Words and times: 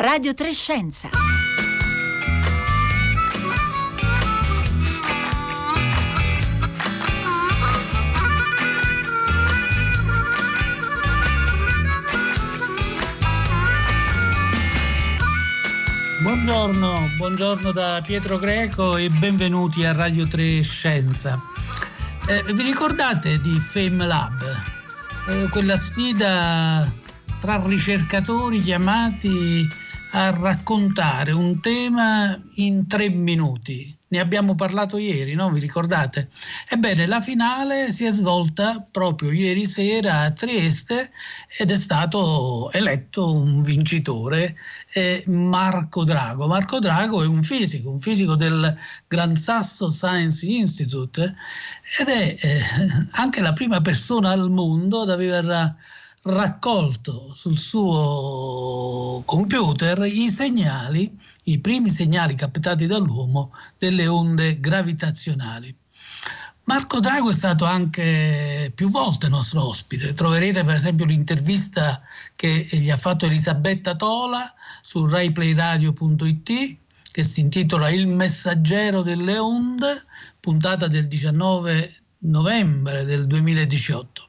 Radio 0.00 0.32
Trescenza. 0.32 1.08
Buongiorno, 16.22 17.08
buongiorno 17.16 17.72
da 17.72 18.00
Pietro 18.06 18.38
Greco 18.38 18.96
e 18.96 19.10
benvenuti 19.10 19.84
a 19.84 19.92
Radio 19.92 20.28
3 20.28 20.62
Scienza. 20.62 21.42
Eh, 22.28 22.52
vi 22.52 22.62
ricordate 22.62 23.40
di 23.40 23.58
Fame 23.58 24.06
Lab? 24.06 24.56
Eh, 25.28 25.48
quella 25.48 25.76
sfida 25.76 26.88
tra 27.40 27.60
ricercatori 27.64 28.60
chiamati 28.60 29.77
a 30.12 30.30
raccontare 30.30 31.32
un 31.32 31.60
tema 31.60 32.40
in 32.56 32.86
tre 32.86 33.08
minuti. 33.08 33.96
Ne 34.10 34.20
abbiamo 34.20 34.54
parlato 34.54 34.96
ieri, 34.96 35.34
no? 35.34 35.50
Vi 35.50 35.60
ricordate? 35.60 36.30
Ebbene, 36.70 37.06
la 37.06 37.20
finale 37.20 37.90
si 37.90 38.06
è 38.06 38.10
svolta 38.10 38.82
proprio 38.90 39.30
ieri 39.30 39.66
sera 39.66 40.20
a 40.22 40.30
Trieste 40.30 41.10
ed 41.58 41.70
è 41.70 41.76
stato 41.76 42.72
eletto 42.72 43.34
un 43.34 43.60
vincitore, 43.60 44.56
eh, 44.94 45.22
Marco 45.26 46.04
Drago. 46.04 46.46
Marco 46.46 46.78
Drago 46.78 47.22
è 47.22 47.26
un 47.26 47.42
fisico, 47.42 47.90
un 47.90 48.00
fisico 48.00 48.34
del 48.34 48.74
Gran 49.06 49.36
Sasso 49.36 49.90
Science 49.90 50.46
Institute 50.46 51.34
ed 51.98 52.08
è 52.08 52.36
eh, 52.40 52.62
anche 53.10 53.42
la 53.42 53.52
prima 53.52 53.82
persona 53.82 54.30
al 54.30 54.50
mondo 54.50 55.02
ad 55.02 55.10
aver 55.10 55.76
raccolto 56.22 57.32
sul 57.32 57.56
suo 57.56 59.22
computer 59.24 60.04
i 60.04 60.28
segnali, 60.28 61.16
i 61.44 61.58
primi 61.60 61.90
segnali 61.90 62.34
captati 62.34 62.86
dall'uomo 62.86 63.52
delle 63.78 64.06
onde 64.06 64.60
gravitazionali. 64.60 65.74
Marco 66.64 67.00
Drago 67.00 67.30
è 67.30 67.34
stato 67.34 67.64
anche 67.64 68.70
più 68.74 68.90
volte 68.90 69.28
nostro 69.28 69.66
ospite. 69.66 70.12
Troverete 70.12 70.64
per 70.64 70.74
esempio 70.74 71.06
l'intervista 71.06 72.02
che 72.36 72.68
gli 72.70 72.90
ha 72.90 72.96
fatto 72.96 73.24
Elisabetta 73.24 73.96
Tola 73.96 74.52
su 74.82 75.06
raiplayradio.it 75.06 76.78
che 77.10 77.22
si 77.22 77.40
intitola 77.40 77.88
Il 77.88 78.06
messaggero 78.06 79.00
delle 79.00 79.38
onde, 79.38 80.04
puntata 80.40 80.88
del 80.88 81.08
19 81.08 81.94
novembre 82.18 83.04
del 83.04 83.26
2018. 83.26 84.27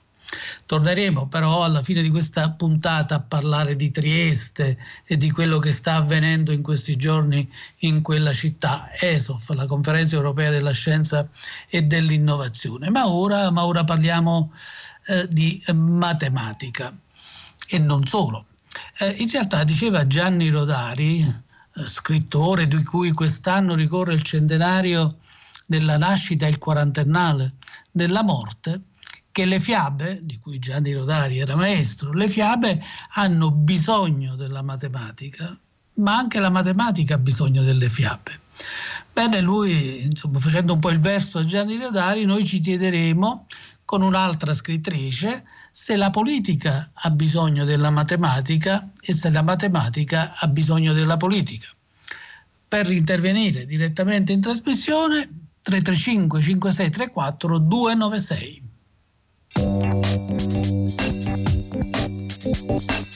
Torneremo 0.69 1.27
però 1.27 1.63
alla 1.63 1.81
fine 1.81 2.03
di 2.03 2.11
questa 2.11 2.51
puntata 2.51 3.15
a 3.15 3.21
parlare 3.21 3.75
di 3.75 3.89
Trieste 3.89 4.77
e 5.03 5.17
di 5.17 5.31
quello 5.31 5.57
che 5.57 5.71
sta 5.71 5.95
avvenendo 5.95 6.51
in 6.51 6.61
questi 6.61 6.95
giorni 6.95 7.51
in 7.79 8.03
quella 8.03 8.31
città, 8.33 8.87
ESOF, 8.99 9.49
la 9.55 9.65
Conferenza 9.65 10.15
Europea 10.15 10.51
della 10.51 10.69
Scienza 10.69 11.27
e 11.69 11.81
dell'Innovazione. 11.81 12.91
Ma 12.91 13.09
ora, 13.09 13.49
ma 13.49 13.65
ora 13.65 13.83
parliamo 13.83 14.53
eh, 15.07 15.25
di 15.31 15.59
matematica 15.73 16.95
e 17.67 17.79
non 17.79 18.05
solo. 18.05 18.45
Eh, 18.99 19.09
in 19.17 19.31
realtà 19.31 19.63
diceva 19.63 20.05
Gianni 20.05 20.49
Rodari, 20.49 21.21
eh, 21.21 21.81
scrittore 21.81 22.67
di 22.67 22.83
cui 22.83 23.11
quest'anno 23.11 23.73
ricorre 23.73 24.13
il 24.13 24.21
centenario 24.21 25.17
della 25.65 25.97
nascita 25.97 26.45
e 26.45 26.49
il 26.49 26.59
quarantennale 26.59 27.53
della 27.91 28.21
morte, 28.21 28.81
che 29.39 29.45
le 29.45 29.61
fiabe, 29.61 30.19
di 30.21 30.37
cui 30.37 30.59
Gianni 30.59 30.91
Rodari 30.91 31.39
era 31.39 31.55
maestro, 31.55 32.11
le 32.11 32.27
fiabe 32.27 32.83
hanno 33.13 33.51
bisogno 33.51 34.35
della 34.35 34.61
matematica, 34.61 35.57
ma 35.93 36.17
anche 36.17 36.39
la 36.41 36.49
matematica 36.49 37.15
ha 37.15 37.19
bisogno 37.19 37.63
delle 37.63 37.87
fiabe. 37.87 38.37
Bene, 39.13 39.39
lui, 39.39 40.03
insomma, 40.03 40.39
facendo 40.39 40.73
un 40.73 40.79
po' 40.79 40.89
il 40.89 40.99
verso 40.99 41.39
a 41.39 41.45
Gianni 41.45 41.77
Rodari, 41.77 42.25
noi 42.25 42.43
ci 42.43 42.59
chiederemo 42.59 43.45
con 43.85 44.01
un'altra 44.01 44.53
scrittrice 44.53 45.45
se 45.71 45.95
la 45.95 46.09
politica 46.09 46.91
ha 46.93 47.09
bisogno 47.09 47.63
della 47.63 47.91
matematica 47.91 48.91
e 48.99 49.13
se 49.13 49.29
la 49.29 49.41
matematica 49.41 50.35
ha 50.37 50.47
bisogno 50.49 50.91
della 50.91 51.15
politica. 51.15 51.67
Per 52.67 52.91
intervenire 52.91 53.63
direttamente 53.65 54.33
in 54.33 54.41
trasmissione 54.41 55.29
335 55.61 56.41
5634 56.41 57.57
296. 57.57 58.67
Thank 59.59 60.05
you. 62.81 63.08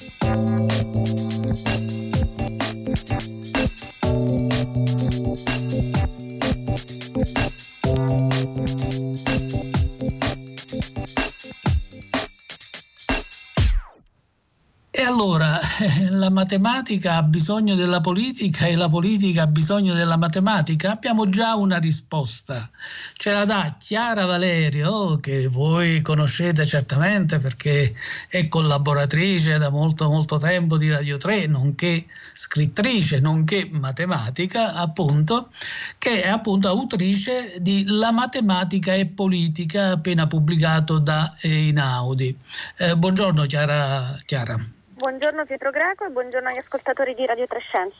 Allora 15.05 15.59
la 16.09 16.29
matematica 16.29 17.17
ha 17.17 17.23
bisogno 17.23 17.75
della 17.75 17.99
politica 17.99 18.67
e 18.67 18.75
la 18.75 18.87
politica 18.87 19.43
ha 19.43 19.47
bisogno 19.47 19.93
della 19.93 20.17
matematica? 20.17 20.91
Abbiamo 20.91 21.29
già 21.29 21.55
una 21.55 21.77
risposta. 21.77 22.69
Ce 23.15 23.31
la 23.31 23.45
dà 23.45 23.75
Chiara 23.77 24.25
Valerio, 24.25 25.19
che 25.19 25.47
voi 25.47 26.01
conoscete 26.01 26.65
certamente 26.65 27.39
perché 27.39 27.93
è 28.27 28.47
collaboratrice 28.47 29.57
da 29.57 29.69
molto 29.69 30.09
molto 30.09 30.37
tempo 30.37 30.77
di 30.77 30.89
Radio 30.89 31.17
3, 31.17 31.47
nonché 31.47 32.05
scrittrice, 32.33 33.19
nonché 33.19 33.67
matematica, 33.71 34.73
appunto, 34.73 35.49
che 35.97 36.23
è 36.23 36.29
appunto 36.29 36.67
autrice 36.69 37.55
di 37.59 37.83
La 37.87 38.11
matematica 38.11 38.93
e 38.93 39.05
politica, 39.05 39.91
appena 39.91 40.27
pubblicato 40.27 40.97
da 40.99 41.33
Einaudi. 41.41 42.35
Eh, 42.77 42.95
buongiorno 42.95 43.45
Chiara. 43.45 44.15
Chiara. 44.25 44.81
Buongiorno 45.03 45.43
Pietro 45.45 45.69
Greco 45.69 46.05
e 46.05 46.09
buongiorno 46.11 46.47
agli 46.47 46.59
ascoltatori 46.59 47.13
di 47.13 47.25
Radio 47.25 47.45
Trescenza. 47.45 47.97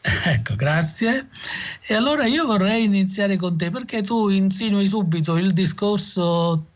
Ecco, 0.32 0.54
grazie. 0.56 1.28
E 1.86 1.94
allora 1.94 2.24
io 2.24 2.46
vorrei 2.46 2.84
iniziare 2.84 3.36
con 3.36 3.58
te 3.58 3.68
perché 3.68 4.00
tu 4.00 4.30
insinui 4.30 4.86
subito 4.86 5.36
il 5.36 5.52
discorso 5.52 6.68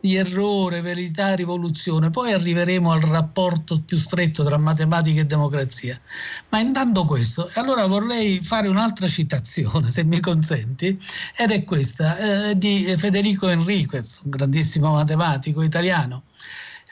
di 0.00 0.16
errore, 0.16 0.80
verità, 0.80 1.36
rivoluzione, 1.36 2.10
poi 2.10 2.32
arriveremo 2.32 2.90
al 2.90 3.00
rapporto 3.02 3.80
più 3.80 3.96
stretto 3.96 4.42
tra 4.42 4.58
matematica 4.58 5.20
e 5.20 5.24
democrazia. 5.24 6.00
Ma 6.48 6.58
intanto 6.58 7.04
questo, 7.04 7.48
allora 7.54 7.86
vorrei 7.86 8.40
fare 8.40 8.66
un'altra 8.66 9.06
citazione, 9.06 9.88
se 9.88 10.02
mi 10.02 10.18
consenti, 10.18 11.00
ed 11.36 11.52
è 11.52 11.62
questa, 11.62 12.48
eh, 12.48 12.58
di 12.58 12.92
Federico 12.96 13.48
Enriquez, 13.48 14.22
un 14.24 14.30
grandissimo 14.30 14.90
matematico 14.94 15.62
italiano 15.62 16.24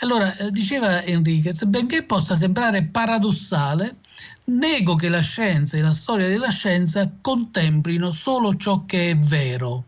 allora, 0.00 0.37
eh, 0.37 0.50
diceva 0.50 1.03
Enriquez, 1.03 1.65
benché 1.65 2.03
possa 2.03 2.34
sembrare 2.34 2.84
paradossale, 2.84 3.99
nego 4.47 4.97
che 4.97 5.09
la 5.09 5.21
scienza 5.21 5.77
e 5.77 5.82
la 5.82 5.93
storia 5.93 6.28
della 6.28 6.50
scienza 6.50 7.10
contemplino 7.21 8.10
solo 8.10 8.56
ciò 8.56 8.84
che 8.84 9.10
è 9.10 9.16
vero. 9.16 9.84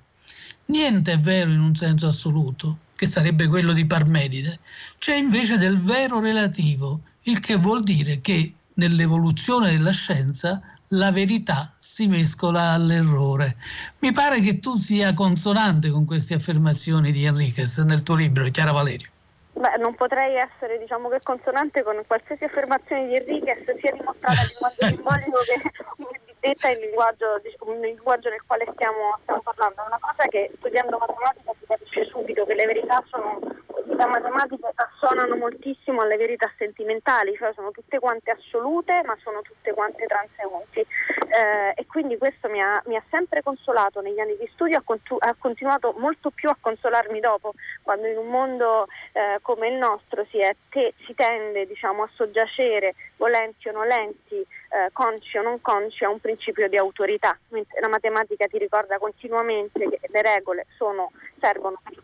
Niente 0.67 1.13
è 1.13 1.19
vero 1.19 1.51
in 1.51 1.61
un 1.61 1.75
senso 1.75 2.07
assoluto, 2.07 2.79
che 2.95 3.07
sarebbe 3.07 3.47
quello 3.47 3.73
di 3.73 3.87
Parmenide, 3.87 4.61
c'è 4.99 5.17
invece 5.17 5.59
del 5.59 5.79
vero 5.79 6.21
relativo, 6.21 7.03
il 7.23 7.41
che 7.41 7.57
vuol 7.57 7.83
dire 7.83 8.21
che 8.21 8.55
nell'evoluzione 8.75 9.73
della 9.73 9.91
scienza 9.91 10.61
la 10.91 11.11
verità 11.11 11.75
si 11.79 12.07
mescola 12.07 12.71
all'errore. 12.71 13.57
Mi 14.01 14.13
pare 14.13 14.41
che 14.41 14.61
tu 14.61 14.77
sia 14.77 15.15
consonante 15.15 15.91
con 15.91 16.05
queste 16.05 16.35
affermazioni 16.35 17.13
di 17.13 17.25
Enriquez 17.25 17.79
nel 17.79 18.03
tuo 18.03 18.15
libro, 18.15 18.49
Chiara 18.51 18.73
Valerio. 18.73 19.11
Beh, 19.57 19.79
non 19.79 19.95
potrei 19.95 20.37
essere 20.37 20.79
diciamo 20.79 21.09
che 21.09 21.19
consonante 21.23 21.83
con 21.83 22.03
qualsiasi 22.07 22.45
affermazione 22.45 23.07
di 23.07 23.15
Enriquez 23.17 23.79
sia 23.79 23.91
dimostrata 23.91 24.43
il 24.43 24.49
linguaggio 24.49 24.87
simbolico 24.87 25.39
che 25.49 26.47
detta 26.47 26.69
il 26.69 26.79
linguaggio, 26.81 27.41
il 27.43 27.81
linguaggio 27.81 28.29
nel 28.29 28.43
quale 28.47 28.67
stiamo, 28.75 29.19
stiamo 29.23 29.41
parlando. 29.41 29.83
È 29.83 29.87
una 29.87 29.99
cosa 29.99 30.29
che 30.29 30.53
studiando 30.57 30.99
matematica 30.99 31.53
si 31.59 31.65
capisce 31.67 32.05
subito 32.05 32.45
che 32.45 32.55
le 32.55 32.67
verità 32.67 33.03
sono 33.09 33.41
da 33.85 34.07
matematica 34.07 34.73
assonano 34.75 35.37
moltissimo 35.37 36.01
alle 36.01 36.17
verità 36.17 36.51
sentimentali, 36.57 37.35
cioè 37.37 37.53
sono 37.55 37.71
tutte 37.71 37.99
quante 37.99 38.31
assolute 38.31 39.03
ma 39.05 39.17
sono 39.23 39.43
tutte 39.43 39.73
quante 39.73 40.07
transeunti. 40.07 40.81
Eh, 40.81 41.73
e 41.75 41.87
quindi 41.87 42.17
questo 42.17 42.49
mi 42.49 42.61
ha, 42.61 42.81
mi 42.87 42.97
ha, 42.97 43.03
sempre 43.11 43.43
consolato 43.43 44.01
negli 44.01 44.19
anni 44.19 44.37
di 44.39 44.49
studio, 44.53 44.79
ha, 44.79 44.83
contu- 44.83 45.23
ha, 45.23 45.35
continuato 45.39 45.95
molto 45.99 46.31
più 46.31 46.49
a 46.49 46.57
consolarmi 46.59 47.21
dopo, 47.21 47.53
quando 47.83 48.07
in 48.07 48.17
un 48.17 48.29
mondo 48.29 48.87
eh, 49.13 49.39
come 49.43 49.69
il 49.69 49.75
nostro 49.75 50.25
si, 50.31 50.39
te- 50.71 50.95
si 51.05 51.15
tende 51.15 51.67
diciamo, 51.67 52.03
a 52.03 52.09
soggiacere, 52.15 52.95
volenti 53.17 53.69
o 53.69 53.73
nolenti, 53.73 54.37
eh, 54.37 54.91
consci 54.93 55.39
o 55.39 55.43
non 55.43 55.61
consci, 55.61 56.05
a 56.05 56.11
un 56.11 56.21
principio 56.21 56.69
di 56.69 56.77
autorità, 56.77 57.37
mentre 57.49 57.81
la 57.81 57.89
matematica 57.89 58.47
ti 58.47 58.59
ricorda 58.59 58.99
continuamente 58.99 59.89
che 59.89 60.01
le 60.07 60.23
regole 60.23 60.67
sono, 60.77 61.13
servono 61.39 61.81
per 61.83 61.95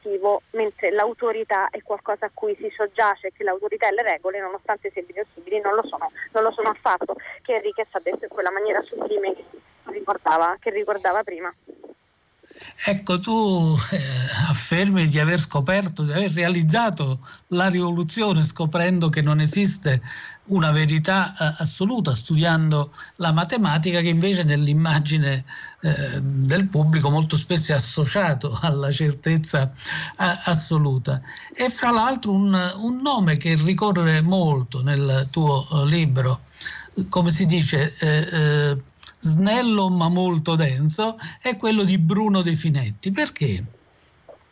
oggettivo, 0.00 0.42
mentre 0.52 0.90
l'autorità 0.90 1.68
è 1.70 1.82
qualcosa 1.82 2.26
a 2.26 2.30
cui 2.32 2.56
si 2.56 2.72
soggiace, 2.74 3.32
che 3.32 3.44
l'autorità 3.44 3.88
e 3.88 3.92
le 3.92 4.02
regole, 4.02 4.40
nonostante 4.40 4.90
siano 4.90 5.08
irreversibili, 5.08 5.60
non 5.60 5.74
lo 5.74 5.86
sono, 5.86 6.10
non 6.32 6.42
lo 6.42 6.50
sono 6.52 6.70
affatto, 6.70 7.16
che 7.42 7.54
Enriquez 7.54 7.88
ha 7.94 8.00
detto 8.02 8.24
in 8.24 8.30
quella 8.30 8.50
maniera 8.50 8.80
sublime 8.80 9.34
che 9.34 9.44
ricordava, 9.84 10.56
che 10.58 10.70
ricordava 10.70 11.22
prima. 11.22 11.52
Ecco, 12.82 13.20
tu 13.20 13.76
eh, 13.90 14.00
affermi 14.48 15.06
di 15.06 15.18
aver 15.18 15.38
scoperto, 15.38 16.02
di 16.02 16.12
aver 16.12 16.32
realizzato 16.32 17.20
la 17.48 17.68
rivoluzione 17.68 18.42
scoprendo 18.42 19.10
che 19.10 19.20
non 19.20 19.40
esiste 19.40 20.00
una 20.46 20.70
verità 20.70 21.32
eh, 21.32 21.54
assoluta, 21.58 22.14
studiando 22.14 22.90
la 23.16 23.32
matematica 23.32 24.00
che 24.00 24.08
invece 24.08 24.44
nell'immagine 24.44 25.44
eh, 25.80 26.20
del 26.22 26.68
pubblico 26.68 27.10
molto 27.10 27.36
spesso 27.36 27.72
è 27.72 27.74
associato 27.74 28.58
alla 28.62 28.90
certezza 28.90 29.70
assoluta. 30.16 31.20
E 31.54 31.68
fra 31.68 31.90
l'altro 31.90 32.32
un, 32.32 32.54
un, 32.76 33.00
nome 33.02 33.36
che 33.36 33.54
ricorre 33.56 34.22
molto 34.22 34.82
nel 34.82 35.28
tuo 35.30 35.66
eh, 35.70 35.86
libro, 35.86 36.40
come 37.08 37.30
si 37.30 37.46
dice, 37.46 37.94
eh, 37.98 38.28
eh, 38.32 38.76
snello 39.20 39.88
ma 39.90 40.08
molto 40.08 40.56
denso, 40.56 41.18
è 41.40 41.56
quello 41.56 41.84
di 41.84 41.98
Bruno 41.98 42.40
De 42.42 42.54
Finetti. 42.56 43.12
Perché? 43.12 43.64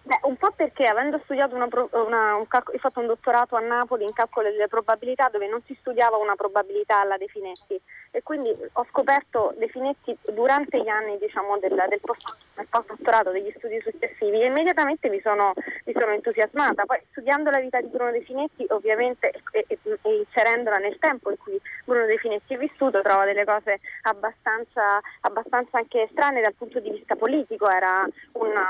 Beh, 0.03 0.18
un 0.29 0.37
po' 0.37 0.53
perché 0.55 0.85
avendo 0.85 1.19
studiato 1.25 1.55
una, 1.55 1.69
una, 1.93 2.37
un 2.37 2.47
calcolo, 2.47 2.77
ho 2.77 2.81
fatto 2.81 3.01
un 3.01 3.07
dottorato 3.07 3.57
a 3.57 3.61
Napoli 3.61 4.05
in 4.05 4.13
calcolo 4.13 4.51
delle 4.51 4.69
probabilità 4.69 5.31
dove 5.33 5.49
non 5.49 5.63
si 5.65 5.75
studiava 5.81 6.19
una 6.19 6.37
probabilità 6.37 7.01
alla 7.01 7.17
De 7.17 7.27
Finetti 7.29 7.81
e 8.11 8.23
quindi 8.23 8.55
ho 8.73 8.87
scoperto 8.91 9.55
De 9.57 9.69
Finetti 9.69 10.17
durante 10.33 10.83
gli 10.83 10.89
anni 10.89 11.19
diciamo, 11.19 11.59
del, 11.59 11.83
del, 11.89 12.01
post, 12.03 12.57
del 12.57 12.67
post-dottorato, 12.69 13.31
degli 13.31 13.53
studi 13.57 13.81
successivi. 13.81 14.43
E 14.43 14.47
immediatamente 14.47 15.09
mi 15.09 15.21
sono, 15.21 15.55
mi 15.85 15.93
sono, 15.95 16.13
entusiasmata. 16.13 16.85
Poi 16.85 17.01
studiando 17.11 17.49
la 17.51 17.61
vita 17.61 17.81
di 17.81 17.89
Bruno 17.89 18.11
De 18.11 18.21
Finetti 18.21 18.67
ovviamente 18.69 19.31
e, 19.53 19.65
e, 19.67 19.79
e 19.81 20.15
inserendola 20.15 20.77
nel 20.77 20.99
tempo 20.99 21.31
in 21.31 21.39
cui 21.39 21.59
Bruno 21.85 22.05
De 22.05 22.19
Finetti 22.19 22.53
è 22.55 22.59
vissuto 22.59 23.01
trovo 23.01 23.25
delle 23.25 23.45
cose 23.45 23.81
abbastanza, 24.03 25.01
abbastanza 25.23 25.79
anche 25.79 26.07
strane 26.13 26.43
dal 26.43 26.55
punto 26.55 26.81
di 26.81 26.91
vista 26.91 27.17
politico, 27.17 27.69
era 27.71 28.07
una 28.33 28.67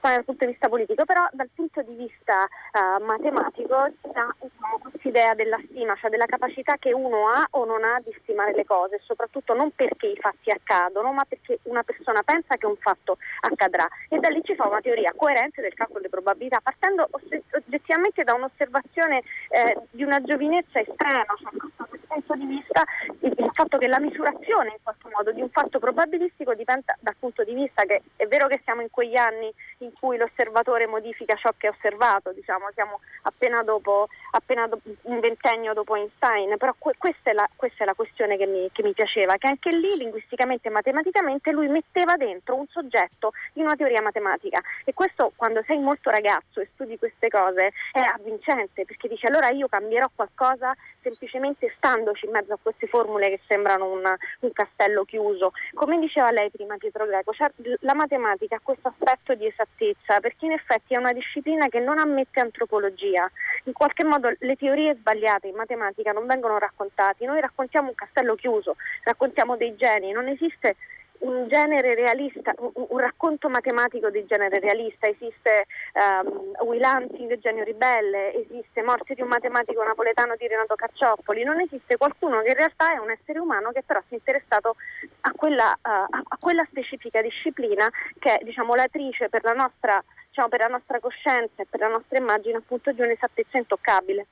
dal 0.00 0.24
punto 0.32 0.44
di 0.44 0.50
vista 0.52 0.68
politico, 0.68 1.04
però 1.04 1.26
dal 1.32 1.48
punto 1.54 1.82
di 1.82 1.94
vista 1.94 2.44
uh, 2.44 3.04
matematico 3.04 3.76
c'è 4.00 4.08
diciamo, 4.08 4.78
questa 4.80 5.08
idea 5.08 5.34
della 5.34 5.58
stima, 5.68 5.94
cioè 5.96 6.10
della 6.10 6.26
capacità 6.26 6.76
che 6.78 6.92
uno 6.92 7.28
ha 7.28 7.46
o 7.50 7.64
non 7.64 7.84
ha 7.84 8.00
di 8.04 8.14
stimare 8.22 8.54
le 8.54 8.64
cose, 8.64 9.00
soprattutto 9.02 9.54
non 9.54 9.70
perché 9.72 10.06
i 10.06 10.16
fatti 10.16 10.50
accadono, 10.50 11.12
ma 11.12 11.24
perché 11.24 11.58
una 11.64 11.82
persona 11.82 12.22
pensa 12.22 12.56
che 12.56 12.66
un 12.66 12.76
fatto 12.76 13.18
accadrà. 13.40 13.86
E 14.08 14.18
da 14.18 14.28
lì 14.28 14.42
ci 14.42 14.54
fa 14.54 14.66
una 14.66 14.80
teoria 14.80 15.12
coerente 15.14 15.60
del 15.60 15.74
calcolo 15.74 15.98
delle 15.98 16.10
probabilità, 16.10 16.60
partendo 16.62 17.08
oggettivamente 17.10 18.24
da 18.24 18.34
un'osservazione 18.34 19.22
eh, 19.50 19.78
di 19.90 20.02
una 20.02 20.20
giovinezza 20.22 20.80
estrema, 20.80 21.34
cioè 21.38 22.00
punto 22.12 22.34
di 22.34 22.46
vista 22.46 22.84
il, 23.20 23.50
fatto 23.52 23.78
che 23.78 23.88
la 23.88 23.98
misurazione 23.98 24.70
in 24.70 24.82
qualche 24.82 25.08
modo 25.08 25.32
di 25.32 25.40
un 25.40 25.48
fatto 25.48 25.78
probabilistico 25.78 26.54
dipenda 26.54 26.96
dal 27.00 27.16
punto 27.18 27.42
di 27.44 27.54
vista 27.54 27.84
che 27.84 28.02
è 28.16 28.26
vero 28.26 28.48
che 28.48 28.60
siamo 28.64 28.82
in 28.82 28.90
quegli 28.90 29.16
anni 29.16 29.52
in 29.78 29.92
cui 29.98 30.16
l'osservatore 30.16 30.86
modifica 30.86 31.34
ciò 31.36 31.50
che 31.56 31.68
è 31.68 31.70
osservato, 31.70 32.32
diciamo, 32.32 32.68
siamo 32.74 33.00
appena 33.22 33.62
dopo, 33.62 34.08
appena 34.32 34.66
dopo 34.66 34.88
un 35.02 35.20
ventennio 35.20 35.72
dopo 35.72 35.96
Einstein, 35.96 36.56
però 36.56 36.74
que- 36.78 36.94
questa, 36.98 37.30
è 37.30 37.32
la, 37.32 37.48
questa, 37.56 37.84
è 37.84 37.86
la, 37.86 37.94
questione 37.94 38.36
che 38.36 38.46
mi, 38.46 38.68
che 38.72 38.82
mi, 38.82 38.92
piaceva, 38.92 39.36
che 39.36 39.48
anche 39.48 39.76
lì 39.76 39.88
linguisticamente 39.98 40.68
e 40.68 40.70
matematicamente 40.70 41.50
lui 41.52 41.68
metteva 41.68 42.16
dentro 42.16 42.56
un 42.56 42.66
soggetto 42.66 43.32
di 43.52 43.62
una 43.62 43.74
teoria 43.74 44.00
matematica. 44.00 44.60
E 44.84 44.92
questo 44.94 45.32
quando 45.36 45.62
sei 45.66 45.78
molto 45.78 46.10
ragazzo 46.10 46.60
e 46.60 46.68
studi 46.74 46.98
queste 46.98 47.28
cose 47.28 47.72
è 47.92 48.00
avvincente 48.00 48.84
perché 48.84 49.08
dici 49.08 49.26
allora 49.26 49.50
io 49.50 49.68
cambierò 49.68 50.10
qualcosa 50.14 50.74
semplicemente 51.00 51.72
standoci 52.02 52.26
in 52.26 52.32
mezzo 52.32 52.52
a 52.52 52.58
queste 52.60 52.86
formule 52.88 53.28
che 53.28 53.40
sembrano 53.46 53.90
un, 53.90 54.02
un 54.40 54.52
castello 54.52 55.04
chiuso. 55.04 55.52
Come 55.72 55.98
diceva 55.98 56.30
lei 56.30 56.50
prima 56.50 56.74
Pietro 56.76 57.06
Greco, 57.06 57.32
cioè, 57.32 57.50
la 57.80 57.94
matematica 57.94 58.56
ha 58.56 58.60
questo 58.62 58.88
aspetto 58.88 59.34
di 59.34 59.46
esattezza 59.46 60.20
perché 60.20 60.46
in 60.46 60.52
effetti 60.52 60.94
è 60.94 60.98
una 60.98 61.12
disciplina 61.12 61.68
che 61.68 61.78
non 61.78 61.98
ammette 61.98 62.40
antropologia. 62.40 63.30
In 63.64 63.72
qualche 63.72 64.04
modo 64.04 64.32
le 64.36 64.56
teorie 64.56 64.96
sbagliate 64.96 65.46
in 65.46 65.54
matematica 65.54 66.12
non 66.12 66.26
vengono 66.26 66.58
raccontate, 66.58 67.24
noi 67.24 67.40
raccontiamo 67.40 67.88
un 67.88 67.94
castello 67.94 68.34
chiuso, 68.34 68.76
raccontiamo 69.04 69.56
dei 69.56 69.76
geni, 69.76 70.10
non 70.10 70.26
esiste 70.26 70.76
un 71.22 71.46
genere 71.48 71.94
realista, 71.94 72.52
un, 72.58 72.70
un, 72.74 72.98
racconto 72.98 73.48
matematico 73.48 74.10
di 74.10 74.24
genere 74.26 74.58
realista, 74.58 75.06
esiste 75.06 75.66
um, 75.94 76.52
Will 76.66 76.82
Hunting 76.82 77.38
genio 77.38 77.64
ribelle, 77.64 78.34
esiste 78.34 78.82
Morte 78.82 79.14
di 79.14 79.22
un 79.22 79.28
matematico 79.28 79.82
napoletano 79.82 80.34
di 80.36 80.46
Renato 80.46 80.74
Cacciopoli, 80.74 81.44
non 81.44 81.60
esiste 81.60 81.96
qualcuno 81.96 82.40
che 82.42 82.48
in 82.48 82.54
realtà 82.54 82.94
è 82.94 82.98
un 82.98 83.10
essere 83.10 83.38
umano 83.38 83.70
che 83.70 83.82
però 83.84 84.00
si 84.08 84.14
è 84.14 84.16
interessato 84.16 84.76
a 85.20 85.32
quella, 85.32 85.76
uh, 85.80 85.88
a 85.88 86.36
quella 86.38 86.64
specifica 86.64 87.22
disciplina 87.22 87.88
che 88.18 88.38
è 88.38 88.44
diciamo, 88.44 88.74
l'atrice 88.74 89.28
per 89.28 89.44
la, 89.44 89.52
nostra, 89.52 90.02
diciamo, 90.28 90.48
per 90.48 90.60
la 90.60 90.68
nostra 90.68 90.98
coscienza 90.98 91.62
e 91.62 91.66
per 91.68 91.80
la 91.80 91.88
nostra 91.88 92.18
immagine 92.18 92.56
appunto 92.56 92.92
di 92.92 93.00
un'esattezza 93.00 93.58
intoccabile. 93.58 94.26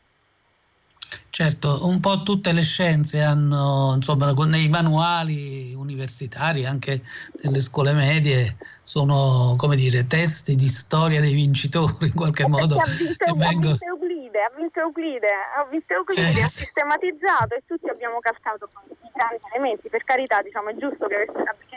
Certo, 1.30 1.86
un 1.86 2.00
po' 2.00 2.24
tutte 2.24 2.52
le 2.52 2.62
scienze 2.62 3.22
hanno, 3.22 3.92
insomma, 3.94 4.32
nei 4.46 4.68
manuali 4.68 5.72
universitari, 5.74 6.66
anche 6.66 7.02
nelle 7.42 7.60
scuole 7.60 7.92
medie, 7.92 8.56
sono, 8.82 9.54
come 9.56 9.76
dire, 9.76 10.08
testi 10.08 10.56
di 10.56 10.66
storia 10.66 11.20
dei 11.20 11.32
vincitori 11.32 12.08
in 12.08 12.14
qualche 12.14 12.48
modo. 12.48 12.76
Ha 12.78 12.84
vinto, 12.98 13.32
vengo... 13.36 13.78
Euclide, 13.78 14.42
ha 14.42 14.52
vinto 14.56 14.80
Euclide, 14.80 15.28
ha, 15.56 15.64
vinto 15.70 15.94
Euclide 15.94 16.30
sì, 16.32 16.40
ha 16.40 16.48
sistematizzato 16.48 17.54
e 17.54 17.62
tutti 17.64 17.88
abbiamo 17.88 18.18
calcato 18.18 18.68
i 18.82 19.10
grandi 19.14 19.38
elementi. 19.54 19.88
Per 19.88 20.02
carità, 20.02 20.42
diciamo, 20.42 20.70
è 20.70 20.76
giusto 20.76 21.06
che, 21.06 21.22
è 21.22 21.26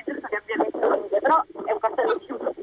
giusto 0.04 0.28
che 0.30 0.36
abbia 0.36 0.56
vinto 0.58 0.82
Euclide, 0.82 1.20
però 1.20 1.44
è 1.44 1.72
un 1.72 1.80
castello 1.80 2.18
chiuso. 2.26 2.56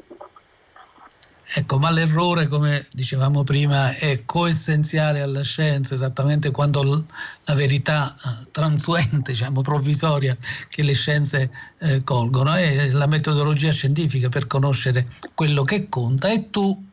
Ecco, 1.52 1.79
ma 1.79 1.91
l'errore, 1.91 2.47
come 2.47 2.87
dicevamo 2.93 3.43
prima, 3.43 3.93
è 3.97 4.25
coessenziale 4.25 5.20
alla 5.20 5.43
scienza, 5.43 5.94
esattamente 5.94 6.52
quando 6.52 7.06
la 7.44 7.55
verità 7.55 8.14
eh, 8.14 8.49
transuente, 8.52 9.32
diciamo 9.32 9.61
provvisoria, 9.61 10.37
che 10.69 10.85
le 10.85 10.93
scienze 10.93 11.50
eh, 11.79 12.05
colgono, 12.05 12.52
è 12.55 12.91
la 12.91 13.06
metodologia 13.06 13.73
scientifica 13.73 14.29
per 14.29 14.47
conoscere 14.47 15.08
quello 15.35 15.64
che 15.64 15.88
conta 15.88 16.31
e 16.31 16.50
tu 16.50 16.87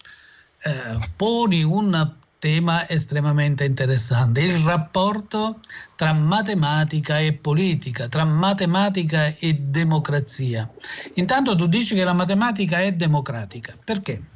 eh, 0.63 1.09
poni 1.15 1.61
un 1.61 2.15
tema 2.39 2.89
estremamente 2.89 3.63
interessante, 3.63 4.41
il 4.41 4.57
rapporto 4.59 5.59
tra 5.95 6.13
matematica 6.13 7.19
e 7.19 7.33
politica, 7.33 8.07
tra 8.07 8.25
matematica 8.25 9.35
e 9.37 9.53
democrazia. 9.53 10.67
Intanto 11.15 11.55
tu 11.55 11.67
dici 11.67 11.93
che 11.93 12.03
la 12.03 12.13
matematica 12.13 12.79
è 12.79 12.93
democratica, 12.93 13.75
perché? 13.83 14.35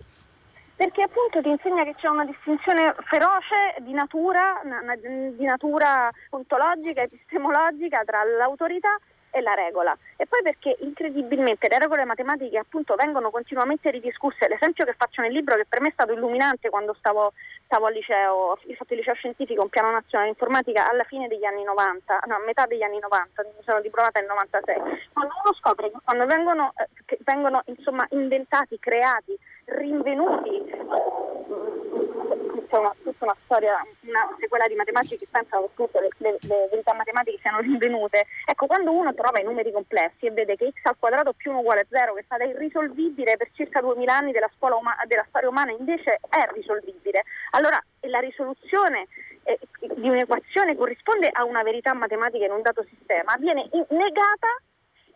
Perché 0.81 1.03
appunto 1.03 1.43
ti 1.43 1.49
insegna 1.49 1.83
che 1.83 1.93
c'è 1.93 2.07
una 2.07 2.25
distinzione 2.25 2.95
feroce 3.05 3.75
di 3.81 3.93
natura, 3.93 4.59
di 5.05 5.45
natura 5.45 6.09
ontologica, 6.31 7.03
epistemologica 7.03 8.01
tra 8.03 8.23
l'autorità 8.23 8.97
e 9.29 9.41
la 9.41 9.53
regola. 9.53 9.95
E 10.17 10.25
poi 10.25 10.41
perché 10.41 10.75
incredibilmente 10.79 11.67
le 11.69 11.77
regole 11.77 12.03
matematiche 12.03 12.57
appunto 12.57 12.95
vengono 12.95 13.29
continuamente 13.29 13.91
ridiscusse. 13.91 14.47
L'esempio 14.47 14.83
che 14.83 14.95
faccio 14.97 15.21
nel 15.21 15.31
libro, 15.31 15.55
che 15.55 15.67
per 15.69 15.81
me 15.81 15.89
è 15.89 15.93
stato 15.93 16.13
illuminante 16.13 16.69
quando 16.69 16.95
stavo, 16.97 17.33
stavo 17.65 17.85
al 17.85 17.93
liceo, 17.93 18.33
ho 18.33 18.57
fatto 18.75 18.93
il 18.93 18.99
liceo 18.99 19.13
scientifico, 19.13 19.61
un 19.61 19.69
piano 19.69 19.91
nazionale 19.91 20.31
di 20.31 20.35
informatica 20.35 20.89
alla 20.89 21.03
fine 21.03 21.27
degli 21.27 21.45
anni 21.45 21.61
90, 21.61 22.21
no, 22.25 22.35
a 22.37 22.43
metà 22.43 22.65
degli 22.65 22.81
anni 22.81 22.97
90, 22.97 23.43
mi 23.43 23.63
sono 23.63 23.81
diplomata 23.81 24.19
nel 24.19 24.29
96. 24.29 25.09
Quando 25.13 25.33
uno 25.43 25.53
scopre 25.53 25.91
che 25.91 25.97
quando 26.03 26.25
vengono, 26.25 26.73
eh, 26.75 26.87
che 27.05 27.19
vengono 27.21 27.61
insomma, 27.65 28.03
inventati, 28.09 28.79
creati 28.79 29.37
rinvenuti. 29.77 30.89
C'è 32.67 32.77
una, 32.77 32.95
tutta 33.03 33.25
una 33.25 33.35
storia, 33.43 33.85
una 34.01 34.35
sequela 34.39 34.65
di 34.67 34.75
matematici 34.75 35.17
che 35.17 35.27
pensano 35.29 35.63
che 35.63 35.69
tutte 35.75 35.99
le, 35.99 36.09
le, 36.19 36.67
verità 36.69 36.93
matematiche 36.93 37.39
siano 37.41 37.59
rinvenute. 37.59 38.27
Ecco, 38.45 38.65
quando 38.65 38.91
uno 38.91 39.13
trova 39.13 39.39
i 39.39 39.43
numeri 39.43 39.71
complessi 39.71 40.25
e 40.25 40.31
vede 40.31 40.55
che 40.55 40.71
x 40.71 40.79
al 40.83 40.95
quadrato 40.97 41.33
più 41.33 41.51
1 41.51 41.59
uguale 41.59 41.81
a 41.81 41.85
0, 41.89 42.13
che 42.13 42.19
è 42.21 42.23
stata 42.23 42.43
irrisolvibile 42.45 43.35
per 43.35 43.49
circa 43.53 43.81
2000 43.81 44.15
anni 44.15 44.31
della, 44.31 44.49
uma- 44.59 44.95
della 45.05 45.25
storia 45.27 45.49
umana, 45.49 45.71
invece 45.71 46.19
è 46.29 46.47
risolvibile, 46.53 47.23
allora 47.51 47.81
la 48.07 48.19
risoluzione 48.19 49.07
eh, 49.43 49.59
di 49.95 50.07
un'equazione 50.07 50.75
corrisponde 50.75 51.29
a 51.31 51.43
una 51.43 51.63
verità 51.63 51.93
matematica 51.93 52.45
in 52.45 52.51
un 52.51 52.61
dato 52.61 52.85
sistema, 52.89 53.35
viene 53.37 53.69
negata 53.89 54.47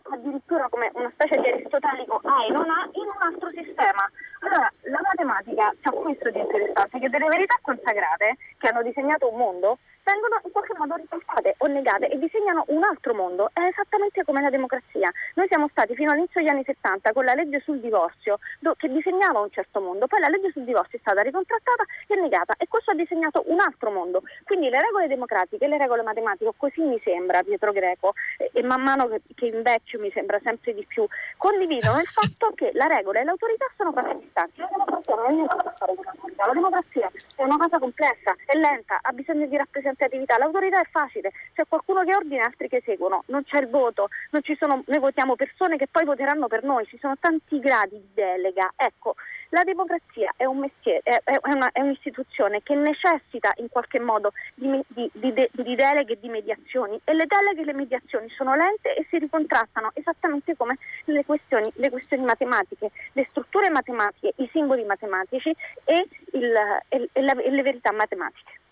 addirittura 0.10 0.68
come 0.70 0.92
una 0.94 1.10
specie 1.14 1.40
di 1.40 1.48
aristotelico 1.48 2.20
ha 2.24 2.46
e 2.46 2.52
non 2.52 2.70
ha 2.70 2.88
in 2.92 3.06
un 3.06 3.22
altro 3.22 3.50
sistema. 3.50 4.10
Allora, 4.42 4.72
la 4.82 5.00
matematica 5.02 5.74
ha 5.82 5.92
questo 5.92 6.30
di 6.30 6.40
interessante, 6.40 7.00
che 7.00 7.10
delle 7.10 7.28
verità 7.28 7.56
consacrate 7.62 8.38
che 8.58 8.68
hanno 8.68 8.84
disegnato 8.84 9.30
un 9.30 9.38
mondo 9.38 9.78
vengono 10.06 10.40
in 10.44 10.52
qualche 10.52 10.74
modo 10.78 10.96
risaltate 10.96 11.56
o 11.58 11.68
negate 11.68 12.08
e 12.10 12.18
disegnano 12.18 12.64
un 12.68 12.84
altro 12.84 13.14
mondo. 13.14 13.50
È 13.52 13.62
esattamente 13.62 14.24
come 14.24 14.42
la 14.42 14.50
democrazia. 14.50 15.12
Noi 15.34 15.48
siamo 15.48 15.68
stati 15.70 15.96
fino 15.96 16.12
all'inizio 16.12 16.40
degli 16.40 16.50
anni 16.50 16.64
70 16.64 17.12
con 17.12 17.26
la 17.26 17.34
legge 17.34 17.60
sul 17.66 17.80
divorzio 17.80 18.40
che 18.78 18.88
disegnava 18.88 19.40
un 19.40 19.52
certo 19.52 19.82
mondo, 19.82 20.08
poi 20.08 20.20
la 20.20 20.28
legge 20.28 20.52
sul 20.52 20.64
divorzio 20.64 20.98
è 20.98 21.02
stata 21.02 21.22
ricontrattata 21.22 21.84
e 22.08 22.16
negata 22.16 22.54
e 22.58 22.68
questo 22.68 22.92
ha 22.92 22.96
disegnato 22.96 23.44
un 23.48 23.60
altro 23.60 23.90
mondo. 23.90 24.22
Quindi 24.44 24.70
le 24.70 24.80
regole 24.80 25.08
democratiche 25.08 25.68
le 25.68 25.78
regole 25.78 26.04
matematiche, 26.04 26.52
così 26.56 26.82
mi 26.82 27.00
sembra 27.04 27.42
Pietro 27.42 27.72
Greco, 27.72 28.14
e, 28.38 28.52
e 28.54 28.64
man 28.64 28.82
mano 28.82 29.08
che, 29.08 29.22
che 29.36 29.48
invecchio 29.48 30.00
mi 30.00 30.10
sembra 30.10 30.40
sempre 30.44 30.74
di 30.74 30.86
più, 30.86 31.06
condividono 31.38 32.00
il 32.00 32.08
fatto 32.08 32.50
che 32.54 32.72
la 32.74 32.86
regola 32.86 33.20
e 33.20 33.24
l'autorità 33.24 33.66
sono 33.76 33.92
cose 33.92 34.14
distanti. 34.20 34.60
La 34.62 34.70
democrazia 34.70 35.16
non 35.16 35.26
ha 35.26 35.30
niente 35.30 35.54
a 35.54 35.64
che 35.64 35.72
fare 35.76 35.96
con 35.96 36.04
l'autorità, 36.06 36.46
la 36.46 36.54
democrazia 36.54 37.12
è 37.38 37.44
una 37.44 37.58
cosa 37.58 37.80
complessa, 37.80 38.34
è 38.46 38.58
lenta, 38.58 39.00
ha 39.02 39.12
bisogno 39.12 39.46
di 39.48 39.58
rappresentare 39.96 40.06
rappresentatività. 40.06 40.38
L'autorità 40.38 40.82
è 40.82 40.88
facile, 40.90 41.32
c'è 41.54 41.64
qualcuno 41.68 42.04
che 42.04 42.16
ordina 42.16 42.44
e 42.44 42.46
altri 42.46 42.68
che 42.68 42.82
seguono, 42.86 43.24
non 43.28 43.44
c'è 43.44 43.60
il 43.60 43.70
voto, 43.70 44.10
sono, 44.58 44.84
noi 44.86 45.00
votiamo 45.00 45.36
persone 45.36 45.78
che 45.78 45.88
poi 45.90 46.06
voteranno 46.06 46.48
per 46.48 46.64
noi, 46.64 46.86
ci 46.86 46.98
sono 47.00 47.16
tanti 47.20 47.60
gradi 47.60 47.98
di 47.98 48.10
delega. 48.14 48.72
Ecco, 48.76 49.16
la 49.50 49.64
democrazia 49.64 50.34
è 50.36 50.46
un 50.46 50.60
mestiere, 50.60 51.02
è, 51.04 51.22
è, 51.24 51.40
una, 51.44 51.72
è 51.72 51.82
un'istituzione 51.82 52.62
che 52.64 52.76
necessita 52.76 53.54
in 53.58 53.70
qualche 53.70 54.00
modo 54.00 54.34
di, 54.54 54.82
di, 54.88 55.10
di, 55.14 55.34
di 55.52 55.76
deleghe 55.76 56.14
e 56.14 56.20
di 56.20 56.30
mediazioni 56.30 57.00
e 57.04 57.14
le 57.14 57.26
deleghe 57.26 57.62
e 57.62 57.66
le 57.66 57.74
mediazioni 57.74 58.30
sono 58.30 58.56
lente 58.56 58.96
e 58.96 59.06
si 59.10 59.18
ricontrattano 59.18 59.92
esattamente 59.94 60.56
come 60.56 60.78
le 61.06 61.24
questioni, 61.26 61.72
le 61.76 61.90
questioni 61.90 62.24
matematiche, 62.24 62.90
le 63.14 63.28
strutture 63.30 63.70
matematiche, 63.70 64.34
i 64.38 64.50
simboli 64.52 64.84
matematici 64.84 65.56
e, 65.86 66.08
il, 66.34 66.54
e, 66.90 67.10
e, 67.12 67.22
la, 67.22 67.34
e 67.34 67.50
le 67.50 67.62
verità 67.62 67.92
matematiche. 67.92 68.64